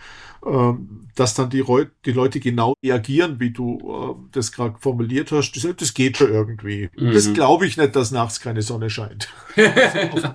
äh, 0.45 0.75
dass 1.15 1.35
dann 1.35 1.51
die, 1.51 1.65
die, 2.05 2.13
Leute 2.13 2.41
genau 2.41 2.75
reagieren, 2.85 3.41
wie 3.41 3.51
du 3.51 3.79
äh, 3.79 4.33
das 4.33 4.53
gerade 4.53 4.77
formuliert 4.79 5.33
hast. 5.33 5.53
Das, 5.53 5.77
das, 5.77 5.95
geht 5.95 6.17
schon 6.17 6.33
irgendwie. 6.33 6.91
Mhm. 6.97 7.13
Das 7.13 7.33
glaube 7.33 7.67
ich 7.67 7.77
nicht, 7.77 7.97
dass 7.97 8.11
nachts 8.11 8.41
keine 8.41 8.63
Sonne 8.63 8.91
scheint. 8.91 9.29
auf, 10.13 10.35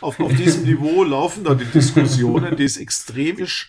auf, 0.00 0.20
auf, 0.20 0.34
diesem 0.34 0.64
Niveau 0.64 1.04
laufen 1.04 1.44
da 1.44 1.54
die 1.54 1.64
Diskussionen, 1.64 2.56
die 2.56 2.64
ist 2.64 2.76
extrem 2.76 3.38
ist 3.38 3.68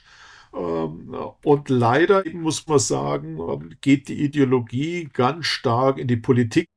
ähm, 0.53 1.15
und 1.43 1.69
leider 1.69 2.23
muss 2.33 2.67
man 2.67 2.79
sagen, 2.79 3.39
ähm, 3.39 3.75
geht 3.81 4.07
die 4.07 4.23
Ideologie 4.23 5.09
ganz 5.13 5.45
stark 5.45 5.97
in 5.97 6.07
die 6.07 6.17
Politik. 6.17 6.67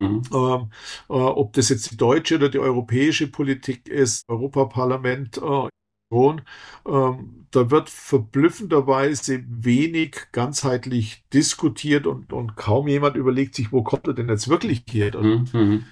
Mhm. 0.00 0.22
Ähm, 0.32 0.70
äh, 1.08 1.12
ob 1.12 1.52
das 1.54 1.68
jetzt 1.68 1.90
die 1.90 1.96
deutsche 1.96 2.34
oder 2.36 2.48
die 2.48 2.58
europäische 2.58 3.28
Politik 3.28 3.88
ist, 3.88 4.28
Europaparlament, 4.28 5.38
äh, 5.38 5.68
ähm, 6.12 7.46
da 7.50 7.70
wird 7.70 7.90
verblüffenderweise 7.90 9.44
wenig 9.48 10.26
ganzheitlich 10.32 11.24
diskutiert 11.32 12.06
und, 12.06 12.32
und 12.32 12.56
kaum 12.56 12.88
jemand 12.88 13.16
überlegt 13.16 13.54
sich, 13.54 13.72
wo 13.72 13.82
kommt 13.82 14.06
er 14.06 14.14
denn 14.14 14.28
jetzt 14.28 14.48
wirklich 14.48 14.84
her? 14.90 15.16
Mhm. 15.20 15.48
mhm. 15.52 15.84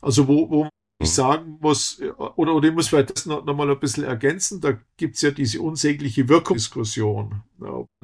Also 0.00 0.28
wo, 0.28 0.48
wo 0.48 0.68
ich 1.00 1.10
sagen 1.12 1.58
muss, 1.60 2.00
oder, 2.00 2.54
oder 2.54 2.68
ich 2.68 2.74
muss 2.74 2.88
vielleicht 2.88 3.10
das 3.10 3.26
noch, 3.26 3.44
noch 3.44 3.54
mal 3.54 3.70
ein 3.70 3.78
bisschen 3.78 4.04
ergänzen, 4.04 4.60
da 4.60 4.78
gibt 4.96 5.16
es 5.16 5.22
ja 5.22 5.30
diese 5.30 5.60
unsägliche 5.60 6.28
Wirkungsdiskussion. 6.28 7.42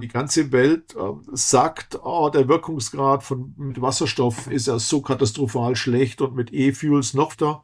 Die 0.00 0.08
ganze 0.08 0.52
Welt 0.52 0.94
äh, 0.94 1.12
sagt, 1.32 1.98
oh, 2.04 2.30
der 2.30 2.48
Wirkungsgrad 2.48 3.24
von 3.24 3.54
mit 3.56 3.80
Wasserstoff 3.80 4.48
ist 4.48 4.68
ja 4.68 4.78
so 4.78 5.02
katastrophal 5.02 5.74
schlecht 5.74 6.20
und 6.20 6.34
mit 6.34 6.52
E-Fuels 6.52 7.14
noch 7.14 7.34
da. 7.34 7.62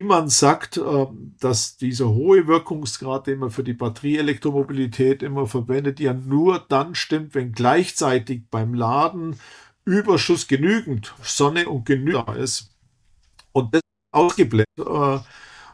Man 0.00 0.28
sagt, 0.28 0.76
äh, 0.76 1.06
dass 1.40 1.76
dieser 1.76 2.08
hohe 2.08 2.46
Wirkungsgrad, 2.46 3.26
den 3.26 3.40
man 3.40 3.50
für 3.50 3.64
die 3.64 3.72
Batterieelektromobilität 3.72 5.24
immer 5.24 5.46
verwendet, 5.46 5.98
ja 5.98 6.14
nur 6.14 6.60
dann 6.68 6.94
stimmt, 6.94 7.34
wenn 7.34 7.52
gleichzeitig 7.52 8.42
beim 8.50 8.74
Laden 8.74 9.40
Überschuss 9.84 10.46
genügend 10.46 11.14
Sonne 11.22 11.68
und 11.68 11.84
genügend 11.84 12.28
da 12.28 12.34
ist. 12.34 12.70
Und 13.52 13.74
das 13.74 13.80
ausgeblendet, 14.12 14.68
äh, 14.78 15.16
äh, 15.16 15.20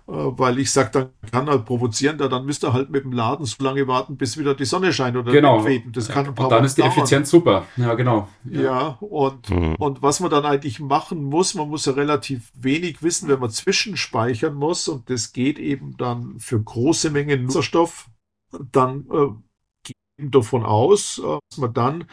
weil 0.06 0.58
ich 0.58 0.70
sage, 0.70 0.90
dann 0.92 1.30
kann 1.30 1.48
er 1.48 1.58
provozieren, 1.58 2.18
dann 2.18 2.44
müsste 2.44 2.66
er 2.66 2.72
halt 2.74 2.90
mit 2.90 3.04
dem 3.04 3.12
Laden 3.12 3.46
so 3.46 3.62
lange 3.64 3.86
warten, 3.86 4.16
bis 4.16 4.36
wieder 4.36 4.54
die 4.54 4.66
Sonne 4.66 4.92
scheint 4.92 5.16
oder 5.16 5.32
genau. 5.32 5.64
Das 5.92 6.08
kann 6.08 6.26
ein 6.26 6.34
paar 6.34 6.46
und 6.46 6.52
dann 6.52 6.64
ist 6.64 6.76
die 6.76 6.82
Effizienz 6.82 7.30
super. 7.30 7.64
Ja, 7.76 7.94
genau. 7.94 8.28
Ja, 8.44 8.62
ja 8.62 8.86
und, 9.00 9.48
mhm. 9.48 9.76
und 9.76 10.02
was 10.02 10.20
man 10.20 10.30
dann 10.30 10.44
eigentlich 10.44 10.78
machen 10.78 11.24
muss, 11.24 11.54
man 11.54 11.70
muss 11.70 11.86
ja 11.86 11.92
relativ 11.92 12.52
wenig 12.54 13.02
wissen, 13.02 13.28
wenn 13.28 13.40
man 13.40 13.50
zwischenspeichern 13.50 14.54
muss 14.54 14.88
und 14.88 15.08
das 15.08 15.32
geht 15.32 15.58
eben 15.58 15.96
dann 15.96 16.38
für 16.38 16.60
große 16.60 17.10
Mengen 17.10 17.48
Wasserstoff, 17.48 18.08
dann 18.72 19.06
äh, 19.10 19.28
geht 19.84 20.34
davon 20.34 20.64
aus, 20.64 21.18
äh, 21.18 21.38
dass 21.48 21.58
man 21.58 21.72
dann 21.72 22.04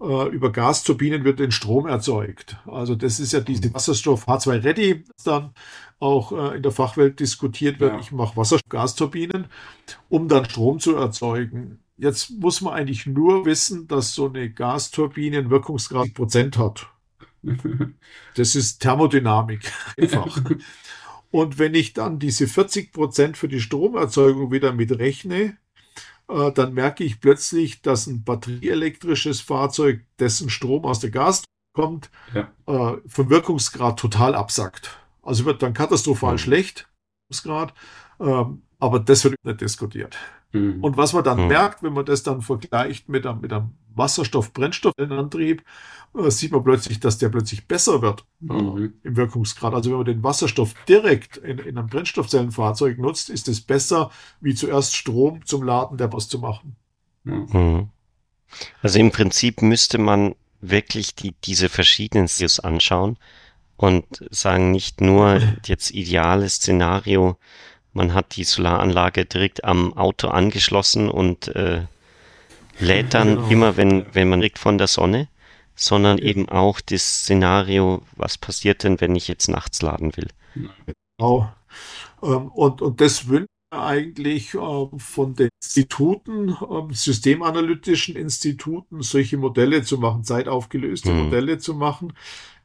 äh, 0.00 0.28
über 0.28 0.52
Gasturbinen 0.52 1.24
wird 1.24 1.40
den 1.40 1.50
Strom 1.50 1.86
erzeugt. 1.86 2.56
Also 2.66 2.94
das 2.94 3.20
ist 3.20 3.32
ja 3.32 3.40
diese 3.40 3.72
Wasserstoff 3.74 4.28
H2 4.28 4.64
Ready, 4.64 5.04
das 5.04 5.24
dann 5.24 5.54
auch 5.98 6.32
äh, 6.32 6.56
in 6.56 6.62
der 6.62 6.72
Fachwelt 6.72 7.20
diskutiert 7.20 7.80
wird. 7.80 7.92
Ja. 7.92 8.00
Ich 8.00 8.12
mache 8.12 8.36
Wasserstoff-Gasturbinen, 8.36 9.46
um 10.08 10.28
dann 10.28 10.44
Strom 10.44 10.78
zu 10.78 10.94
erzeugen. 10.96 11.80
Jetzt 11.96 12.30
muss 12.30 12.60
man 12.60 12.74
eigentlich 12.74 13.06
nur 13.06 13.44
wissen, 13.44 13.88
dass 13.88 14.14
so 14.14 14.28
eine 14.28 14.50
Gasturbine 14.50 15.38
einen 15.38 15.50
Wirkungsgrad 15.50 16.14
Prozent 16.14 16.58
hat. 16.58 16.88
Das 18.34 18.54
ist 18.54 18.80
Thermodynamik 18.80 19.72
einfach. 19.96 20.40
Und 21.30 21.58
wenn 21.58 21.74
ich 21.74 21.92
dann 21.92 22.18
diese 22.18 22.46
40 22.46 22.92
Prozent 22.92 23.36
für 23.36 23.48
die 23.48 23.60
Stromerzeugung 23.60 24.50
wieder 24.52 24.72
mitrechne, 24.72 25.56
äh, 26.28 26.52
dann 26.52 26.74
merke 26.74 27.04
ich 27.04 27.20
plötzlich, 27.20 27.82
dass 27.82 28.06
ein 28.06 28.24
batterieelektrisches 28.24 29.40
Fahrzeug, 29.40 30.04
dessen 30.18 30.50
Strom 30.50 30.84
aus 30.84 31.00
der 31.00 31.10
Gas 31.10 31.44
kommt, 31.74 32.10
ja. 32.34 32.50
äh, 32.66 32.98
vom 33.06 33.30
Wirkungsgrad 33.30 33.98
total 33.98 34.34
absackt. 34.34 34.98
Also 35.22 35.44
wird 35.44 35.62
dann 35.62 35.74
katastrophal 35.74 36.34
mhm. 36.34 36.38
schlecht, 36.38 36.88
Wirkungsgrad, 37.28 37.74
ähm, 38.20 38.62
aber 38.78 39.00
das 39.00 39.24
wird 39.24 39.36
nicht 39.44 39.60
diskutiert. 39.60 40.16
Mhm. 40.52 40.82
Und 40.82 40.96
was 40.96 41.12
man 41.12 41.24
dann 41.24 41.42
mhm. 41.42 41.48
merkt, 41.48 41.82
wenn 41.82 41.92
man 41.92 42.04
das 42.04 42.22
dann 42.22 42.42
vergleicht 42.42 43.08
mit 43.08 43.26
einem, 43.26 43.40
mit 43.40 43.52
einem 43.52 43.74
Wasserstoff-Brennstoffantrieb, 43.98 45.62
äh, 46.14 46.30
sieht 46.30 46.52
man 46.52 46.64
plötzlich, 46.64 47.00
dass 47.00 47.18
der 47.18 47.28
plötzlich 47.28 47.66
besser 47.66 48.02
wird 48.02 48.24
äh, 48.48 48.52
mhm. 48.52 48.94
im 49.02 49.16
Wirkungsgrad. 49.16 49.74
Also 49.74 49.90
wenn 49.90 49.98
man 49.98 50.06
den 50.06 50.22
Wasserstoff 50.22 50.74
direkt 50.88 51.36
in, 51.38 51.58
in 51.58 51.76
einem 51.76 51.88
Brennstoffzellenfahrzeug 51.88 52.98
nutzt, 52.98 53.30
ist 53.30 53.48
es 53.48 53.60
besser, 53.60 54.10
wie 54.40 54.54
zuerst 54.54 54.96
Strom 54.96 55.44
zum 55.44 55.62
Laden 55.62 55.98
der 55.98 56.08
Boss 56.08 56.28
zu 56.28 56.38
machen. 56.38 56.76
Mhm. 57.24 57.88
Also 58.82 58.98
im 58.98 59.10
Prinzip 59.10 59.60
müsste 59.62 59.98
man 59.98 60.34
wirklich 60.60 61.14
die, 61.14 61.34
diese 61.44 61.68
verschiedenen 61.68 62.28
Szenarios 62.28 62.60
anschauen 62.60 63.18
und 63.76 64.06
sagen, 64.30 64.70
nicht 64.70 65.00
nur 65.00 65.40
jetzt 65.66 65.90
ideales 65.90 66.54
Szenario, 66.56 67.36
man 67.92 68.14
hat 68.14 68.36
die 68.36 68.44
Solaranlage 68.44 69.24
direkt 69.24 69.64
am 69.64 69.92
Auto 69.94 70.28
angeschlossen 70.28 71.08
und 71.08 71.48
äh, 71.48 71.86
lädt 72.78 73.14
dann 73.14 73.36
genau. 73.36 73.48
immer, 73.48 73.76
wenn, 73.76 74.06
wenn 74.12 74.28
man 74.28 74.40
direkt 74.40 74.58
von 74.58 74.78
der 74.78 74.86
Sonne, 74.86 75.28
sondern 75.74 76.18
eben 76.18 76.48
auch 76.48 76.80
das 76.80 77.20
Szenario, 77.20 78.02
was 78.16 78.38
passiert 78.38 78.82
denn, 78.82 79.00
wenn 79.00 79.14
ich 79.14 79.28
jetzt 79.28 79.48
nachts 79.48 79.80
laden 79.82 80.16
will. 80.16 80.28
Genau. 81.18 81.52
Ähm, 82.22 82.48
und, 82.48 82.82
und 82.82 83.00
das 83.00 83.28
wünscht 83.28 83.48
eigentlich 83.70 84.54
äh, 84.54 84.86
von 84.96 85.34
den 85.34 85.50
Instituten, 85.62 86.50
äh, 86.50 86.94
systemanalytischen 86.94 88.16
Instituten, 88.16 89.02
solche 89.02 89.36
Modelle 89.36 89.82
zu 89.82 89.98
machen, 89.98 90.24
zeitaufgelöste 90.24 91.10
hm. 91.10 91.24
Modelle 91.24 91.58
zu 91.58 91.74
machen. 91.74 92.12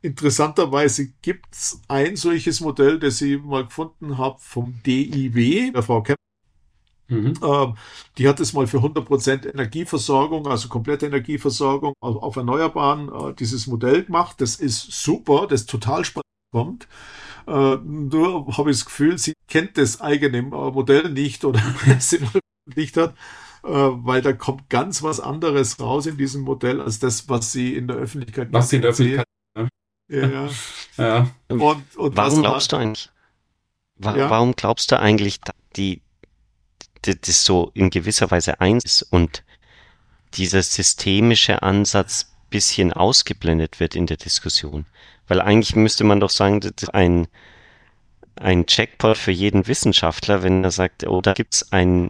Interessanterweise 0.02 1.10
gibt 1.22 1.54
es 1.54 1.82
ein 1.88 2.16
solches 2.16 2.62
Modell, 2.62 3.00
das 3.00 3.22
ich 3.22 3.42
mal 3.42 3.66
gefunden 3.66 4.18
habe 4.18 4.38
vom 4.40 4.82
DIW, 4.86 5.72
der 5.72 5.84
Frau 5.84 6.02
Kemp. 6.02 6.18
Mhm. 7.08 7.34
Ähm, 7.44 7.76
die 8.18 8.28
hat 8.28 8.40
es 8.40 8.54
mal 8.54 8.68
für 8.68 8.80
100% 8.80 9.50
Energieversorgung, 9.50 10.48
also 10.48 10.70
komplette 10.70 11.06
Energieversorgung 11.06 11.94
auf, 12.00 12.22
auf 12.22 12.36
Erneuerbaren, 12.36 13.10
äh, 13.10 13.34
dieses 13.34 13.68
Modell 13.68 14.04
gemacht. 14.04 14.40
Das 14.40 14.56
ist 14.56 14.92
super, 14.92 15.48
das 15.48 15.66
total 15.66 16.06
spannend 16.06 16.24
kommt. 16.52 16.88
Äh, 17.48 17.78
nur 17.84 18.58
habe 18.58 18.72
ich 18.72 18.78
das 18.78 18.86
Gefühl, 18.86 19.18
sie 19.18 19.34
kennt 19.48 19.78
das 19.78 20.00
eigene 20.00 20.38
äh, 20.38 20.42
Modell 20.42 21.10
nicht 21.10 21.44
oder 21.44 21.62
es 21.88 22.18
nicht 22.76 22.96
hat, 22.96 23.16
äh, 23.64 23.68
weil 23.68 24.22
da 24.22 24.32
kommt 24.32 24.70
ganz 24.70 25.04
was 25.04 25.20
anderes 25.20 25.80
raus 25.80 26.06
in 26.06 26.18
diesem 26.18 26.44
Modell 26.44 26.80
als 26.80 27.00
das, 27.00 27.28
was 27.28 27.52
sie 27.52 27.76
in 27.76 27.88
der 27.88 27.98
Öffentlichkeit 27.98 28.48
Was 28.52 28.70
sie 28.70 28.78
in 28.78 28.82
der 28.84 28.92
Öffentlichkeit. 28.92 29.26
Ne? 29.58 29.70
Ja. 30.10 30.50
ja. 30.98 31.28
Und, 31.50 31.84
und 31.98 32.16
warum 32.16 32.42
glaubst 32.42 32.72
du 32.72 32.78
eigentlich? 32.78 33.10
Wa 33.96 34.16
ja? 34.16 34.30
Warum 34.30 34.54
glaubst 34.56 34.92
du 34.92 35.00
eigentlich, 35.00 35.40
die, 35.76 36.02
das 37.04 37.46
so 37.46 37.72
in 37.74 37.90
gewisser 37.90 38.32
Weise 38.32 38.60
eins 38.62 38.84
ist 38.84 39.02
und 39.04 39.44
dieser 40.36 40.64
systemische 40.64 41.62
Ansatz 41.62 42.32
bisschen 42.50 42.94
ausgeblendet 42.94 43.80
wird 43.80 43.96
in 43.96 44.08
der 44.08 44.18
Diskussion? 44.18 44.86
Weil 45.28 45.42
eigentlich 45.42 45.76
müsste 45.76 46.04
man 46.04 46.20
doch 46.20 46.30
sagen, 46.30 46.60
das 46.60 46.72
ist 46.82 46.94
ein, 46.94 47.28
ein 48.36 48.66
Checkpoint 48.66 49.18
für 49.18 49.32
jeden 49.32 49.68
Wissenschaftler, 49.68 50.44
wenn 50.44 50.64
er 50.64 50.72
sagt, 50.72 51.08
oh, 51.08 51.22
da 51.22 51.34
gibt 51.34 51.56
es 51.56 51.72
ein, 51.72 52.10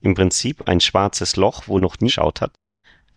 im 0.00 0.14
Prinzip 0.14 0.68
ein 0.68 0.80
schwarzes 0.80 1.36
Loch, 1.36 1.64
wo 1.66 1.78
noch 1.78 1.98
nie 2.00 2.10
schaut 2.10 2.40
hat. 2.40 2.52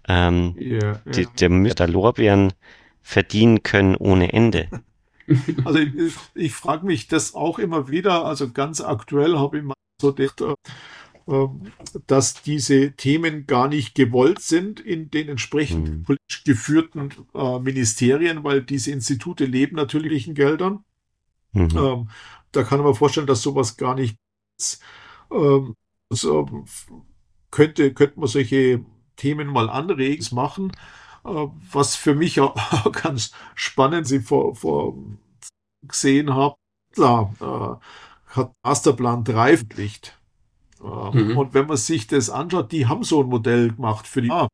Ähm, 0.08 0.56
yeah. 0.60 1.01
Die, 1.06 1.25
der 1.25 1.49
müsste 1.49 1.88
Lorbeeren 1.88 2.54
verdienen 3.01 3.63
können 3.63 3.95
ohne 3.95 4.34
Ende. 4.34 4.69
Also 5.63 5.80
ich, 5.80 6.13
ich 6.36 6.54
frage 6.54 6.86
mich 6.86 7.08
das 7.08 7.34
auch 7.34 7.58
immer 7.58 7.89
wieder, 7.89 8.25
also 8.25 8.51
ganz 8.51 8.80
aktuell 8.80 9.39
habe 9.39 9.58
ich 9.58 9.63
mal 9.63 9.73
so 9.99 10.13
gedacht, 10.13 10.41
ähm, 10.41 10.54
dass 12.05 12.41
diese 12.43 12.91
Themen 12.91 13.47
gar 13.47 13.67
nicht 13.67 13.95
gewollt 13.95 14.41
sind 14.41 14.79
in 14.79 15.09
den 15.09 15.27
entsprechend 15.27 15.89
mhm. 15.89 16.03
politisch 16.03 16.43
geführten 16.43 17.09
äh, 17.33 17.59
Ministerien, 17.59 18.43
weil 18.43 18.61
diese 18.61 18.91
Institute 18.91 19.43
leben 19.45 19.75
natürlich 19.75 20.27
in 20.27 20.35
Geldern. 20.35 20.83
Mhm. 21.53 21.69
Ähm, 21.75 22.09
da 22.51 22.63
kann 22.63 22.81
man 22.81 22.93
vorstellen, 22.93 23.27
dass 23.27 23.41
sowas 23.41 23.75
gar 23.75 23.95
nicht 23.95 24.17
ist. 24.59 24.81
Ähm, 25.31 25.75
so, 26.11 26.65
könnte, 27.49 27.93
könnte 27.93 28.19
man 28.19 28.27
solche 28.27 28.85
Themen 29.15 29.47
mal 29.47 29.69
anregen, 29.69 30.27
machen. 30.35 30.71
Äh, 31.25 31.47
was 31.71 31.95
für 31.95 32.13
mich 32.13 32.39
auch 32.39 32.91
ganz 32.91 33.31
spannend 33.55 34.07
sie 34.07 34.19
vor, 34.19 34.55
vor 34.55 34.95
gesehen 35.81 36.33
habe, 36.33 36.55
klar, 36.93 37.33
äh, 37.41 38.35
hat 38.35 38.53
Masterplan 38.63 39.23
3 39.23 39.57
verpflichtet. 39.57 40.19
Mhm. 41.13 41.38
Und 41.38 41.54
wenn 41.54 41.67
man 41.67 41.78
sich 41.78 42.08
das 42.08 42.30
anschaut, 42.30 42.71
die 42.71 42.88
haben 42.88 43.04
so 43.04 43.21
ein 43.21 43.30
Modell 43.30 43.71
gemacht 43.71 44.08
für 44.08 44.21
die. 44.21 44.32
Ah. 44.32 44.48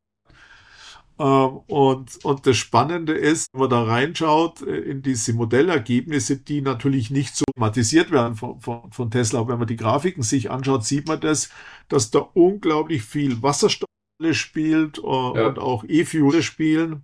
Und, 1.17 2.26
und 2.26 2.48
das 2.48 2.58
Spannende 2.58 3.13
ist, 3.13 3.50
wenn 3.54 3.60
man 3.60 3.70
da 3.70 3.84
reinschaut 3.84 4.63
äh, 4.63 4.76
in 4.76 5.04
diese 5.04 5.34
Modellergebnisse, 5.34 6.38
die 6.38 6.62
natürlich 6.62 7.12
nicht 7.12 7.36
so 7.36 7.44
automatisiert 7.52 8.10
werden 8.10 8.36
von, 8.36 8.60
von, 8.60 8.91
von 8.91 9.12
Tesla. 9.12 9.41
Aber 9.41 9.50
wenn 9.50 9.60
man 9.60 9.67
die 9.67 9.76
Grafiken 9.76 10.24
sich 10.24 10.50
anschaut, 10.50 10.84
sieht 10.84 11.08
man 11.08 11.20
das, 11.20 11.52
dass 11.89 12.10
da 12.10 12.20
unglaublich 12.20 13.04
viel 13.04 13.44
Wasserstoff 13.44 13.88
spielt 14.32 14.98
äh, 14.98 15.02
ja. 15.02 15.48
und 15.48 15.60
auch 15.60 15.84
E-Fuel 15.88 16.41
spielen. 16.41 17.04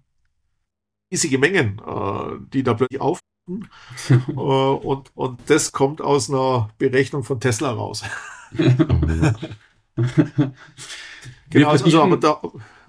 Riesige 1.11 1.37
Mengen, 1.37 1.79
äh, 1.85 2.39
die 2.53 2.63
da 2.63 2.73
plötzlich 2.73 3.01
auf 3.01 3.19
und, 4.35 5.11
und 5.15 5.39
das 5.45 5.71
kommt 5.71 6.01
aus 6.01 6.29
einer 6.29 6.69
Berechnung 6.79 7.23
von 7.23 7.39
Tesla 7.39 7.71
raus. 7.71 8.03
Genau, 11.49 11.69
also, 11.69 12.01
aber, 12.01 12.17
da, 12.17 12.41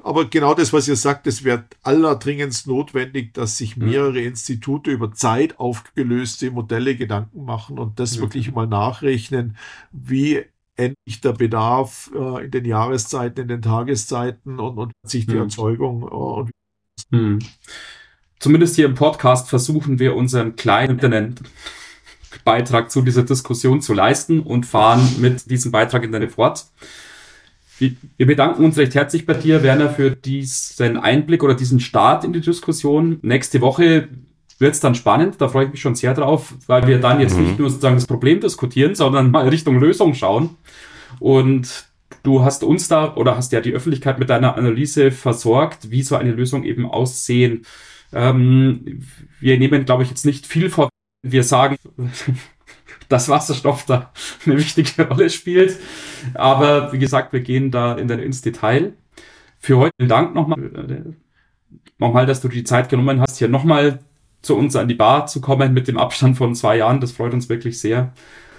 aber 0.03 0.25
genau 0.27 0.55
das, 0.55 0.73
was 0.73 0.89
ihr 0.89 0.97
sagt, 0.97 1.27
es 1.27 1.45
wäre 1.45 1.65
allerdringendst 1.83 2.67
notwendig, 2.67 3.35
dass 3.35 3.57
sich 3.57 3.77
mehrere 3.77 4.21
Institute 4.21 4.91
über 4.91 5.13
Zeit 5.13 5.59
aufgelöste 5.59 6.51
Modelle 6.51 6.97
Gedanken 6.97 7.45
machen 7.45 7.79
und 7.79 7.99
das 8.01 8.17
mhm. 8.17 8.23
wirklich 8.23 8.53
mal 8.53 8.67
nachrechnen, 8.67 9.57
wie 9.93 10.45
endlich 10.77 11.21
der 11.21 11.33
Bedarf 11.33 12.11
äh, 12.15 12.45
in 12.45 12.51
den 12.51 12.65
Jahreszeiten, 12.65 13.43
in 13.43 13.49
den 13.49 13.63
Tageszeiten 13.63 14.61
und, 14.61 14.79
und 14.79 14.93
sich 15.05 15.27
die 15.27 15.35
mhm. 15.35 15.43
Erzeugung 15.43 16.03
äh, 16.03 16.07
und 16.07 16.51
mhm. 17.11 17.39
Zumindest 18.39 18.77
hier 18.77 18.87
im 18.87 18.95
Podcast 18.95 19.49
versuchen 19.49 19.99
wir 19.99 20.15
unseren 20.15 20.55
kleinen 20.55 21.35
Beitrag 22.45 22.91
zu 22.91 23.03
dieser 23.03 23.23
Diskussion 23.23 23.81
zu 23.81 23.95
leisten 23.95 24.41
und 24.41 24.67
fahren 24.67 25.17
mit 25.19 25.51
diesem 25.51 25.73
Beitrag 25.73 26.05
in 26.05 26.13
deine 26.13 26.29
fort. 26.29 26.67
Wir 27.79 28.27
bedanken 28.27 28.65
uns 28.65 28.77
recht 28.77 28.95
herzlich 28.95 29.25
bei 29.25 29.35
dir, 29.35 29.63
Werner, 29.63 29.91
für 29.91 30.11
diesen 30.11 30.97
Einblick 30.97 31.45
oder 31.45 31.55
diesen 31.55 31.79
Start 31.79 32.25
in 32.25 32.33
die 32.33 32.41
Diskussion. 32.41 33.19
Nächste 33.23 33.61
Woche 33.61 34.09
wird 34.59 34.75
es 34.75 34.81
dann 34.81 34.97
spannend, 34.97 35.37
da 35.39 35.49
freue 35.49 35.67
ich 35.67 35.71
mich 35.71 35.81
schon 35.81 35.95
sehr 35.95 36.15
drauf, 36.15 36.55
weil 36.67 36.87
wir 36.89 36.99
dann 36.99 37.21
jetzt 37.21 37.37
mhm. 37.37 37.45
nicht 37.45 37.59
nur 37.61 37.71
sozusagen 37.71 37.95
das 37.95 38.07
Problem 38.07 38.41
diskutieren, 38.41 38.97
sondern 38.97 39.31
mal 39.31 39.49
Richtung 39.49 39.79
Lösung 39.79 40.15
schauen. 40.15 40.57
Und 41.21 41.87
du 42.25 42.43
hast 42.43 42.65
uns 42.65 42.89
da 42.89 43.15
oder 43.15 43.37
hast 43.37 43.53
ja 43.53 43.61
die 43.61 43.73
Öffentlichkeit 43.73 44.19
mit 44.19 44.29
deiner 44.29 44.57
Analyse 44.57 45.13
versorgt, 45.13 45.91
wie 45.93 46.03
so 46.03 46.17
eine 46.17 46.33
Lösung 46.33 46.65
eben 46.65 46.87
aussehen. 46.87 47.65
Ähm, 48.13 49.03
wir 49.39 49.59
nehmen, 49.59 49.85
glaube 49.85 50.03
ich, 50.03 50.11
jetzt 50.11 50.27
nicht 50.27 50.47
viel 50.47 50.71
vor, 50.71 50.89
wir 51.23 51.43
sagen, 51.45 51.77
dass 53.09 53.29
Wasserstoff 53.29 53.87
da 53.87 54.13
eine 54.47 54.59
wichtige 54.59 55.09
Rolle 55.09 55.31
spielt. 55.31 55.77
Aber 56.35 56.93
wie 56.93 56.99
gesagt, 56.99 57.33
wir 57.33 57.41
gehen 57.41 57.71
da 57.71 57.95
in 57.95 58.09
den, 58.09 58.19
ins 58.19 58.43
Detail. 58.43 58.93
Für 59.59 59.79
heute 59.79 59.93
vielen 59.99 60.09
Dank 60.09 60.35
nochmal, 60.35 61.17
nochmal, 61.99 62.27
dass 62.27 62.41
du 62.41 62.49
die 62.49 62.65
Zeit 62.65 62.89
genommen 62.89 63.21
hast, 63.21 63.39
hier 63.39 63.49
nochmal 63.49 64.01
zu 64.43 64.57
uns 64.57 64.77
an 64.77 64.87
die 64.89 64.95
Bar 64.95 65.27
zu 65.27 65.41
kommen 65.41 65.75
mit 65.75 65.89
dem 65.89 65.99
Abstand 65.99 66.37
von 66.37 66.55
zwei 66.55 66.77
Jahren. 66.77 67.01
Das 67.01 67.13
freut 67.13 67.33
uns 67.33 67.49
wirklich 67.49 67.81
sehr. 67.81 68.13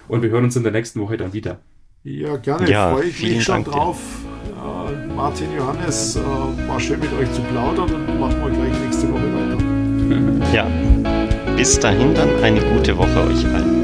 Und 0.08 0.24
wir 0.24 0.30
hören 0.30 0.44
uns 0.44 0.56
in 0.56 0.64
der 0.64 0.72
nächsten 0.72 1.00
Woche 1.00 1.18
dann 1.18 1.34
wieder. 1.34 1.60
Ja, 2.04 2.38
gerne. 2.38 2.70
Ja, 2.70 2.92
Freue 2.92 3.06
ich 3.06 3.22
mich 3.22 3.44
schon 3.44 3.64
Dank 3.64 3.68
drauf. 3.68 4.00
Äh, 4.46 5.08
Martin, 5.14 5.48
Johannes, 5.56 6.16
äh, 6.16 6.20
war 6.68 6.80
schön 6.80 7.00
mit 7.00 7.12
euch 7.14 7.32
zu 7.34 7.42
plaudern 7.42 7.94
und 7.94 8.20
machen 8.20 8.42
wir 8.42 8.50
gleich 8.50 8.80
nächste 8.82 9.12
Woche 9.12 9.34
weiter. 9.34 10.54
Ja. 10.54 11.29
Bis 11.60 11.78
dahin 11.78 12.14
dann 12.14 12.42
eine 12.42 12.62
gute 12.62 12.98
Woche 12.98 13.22
euch 13.28 13.46
allen. 13.54 13.79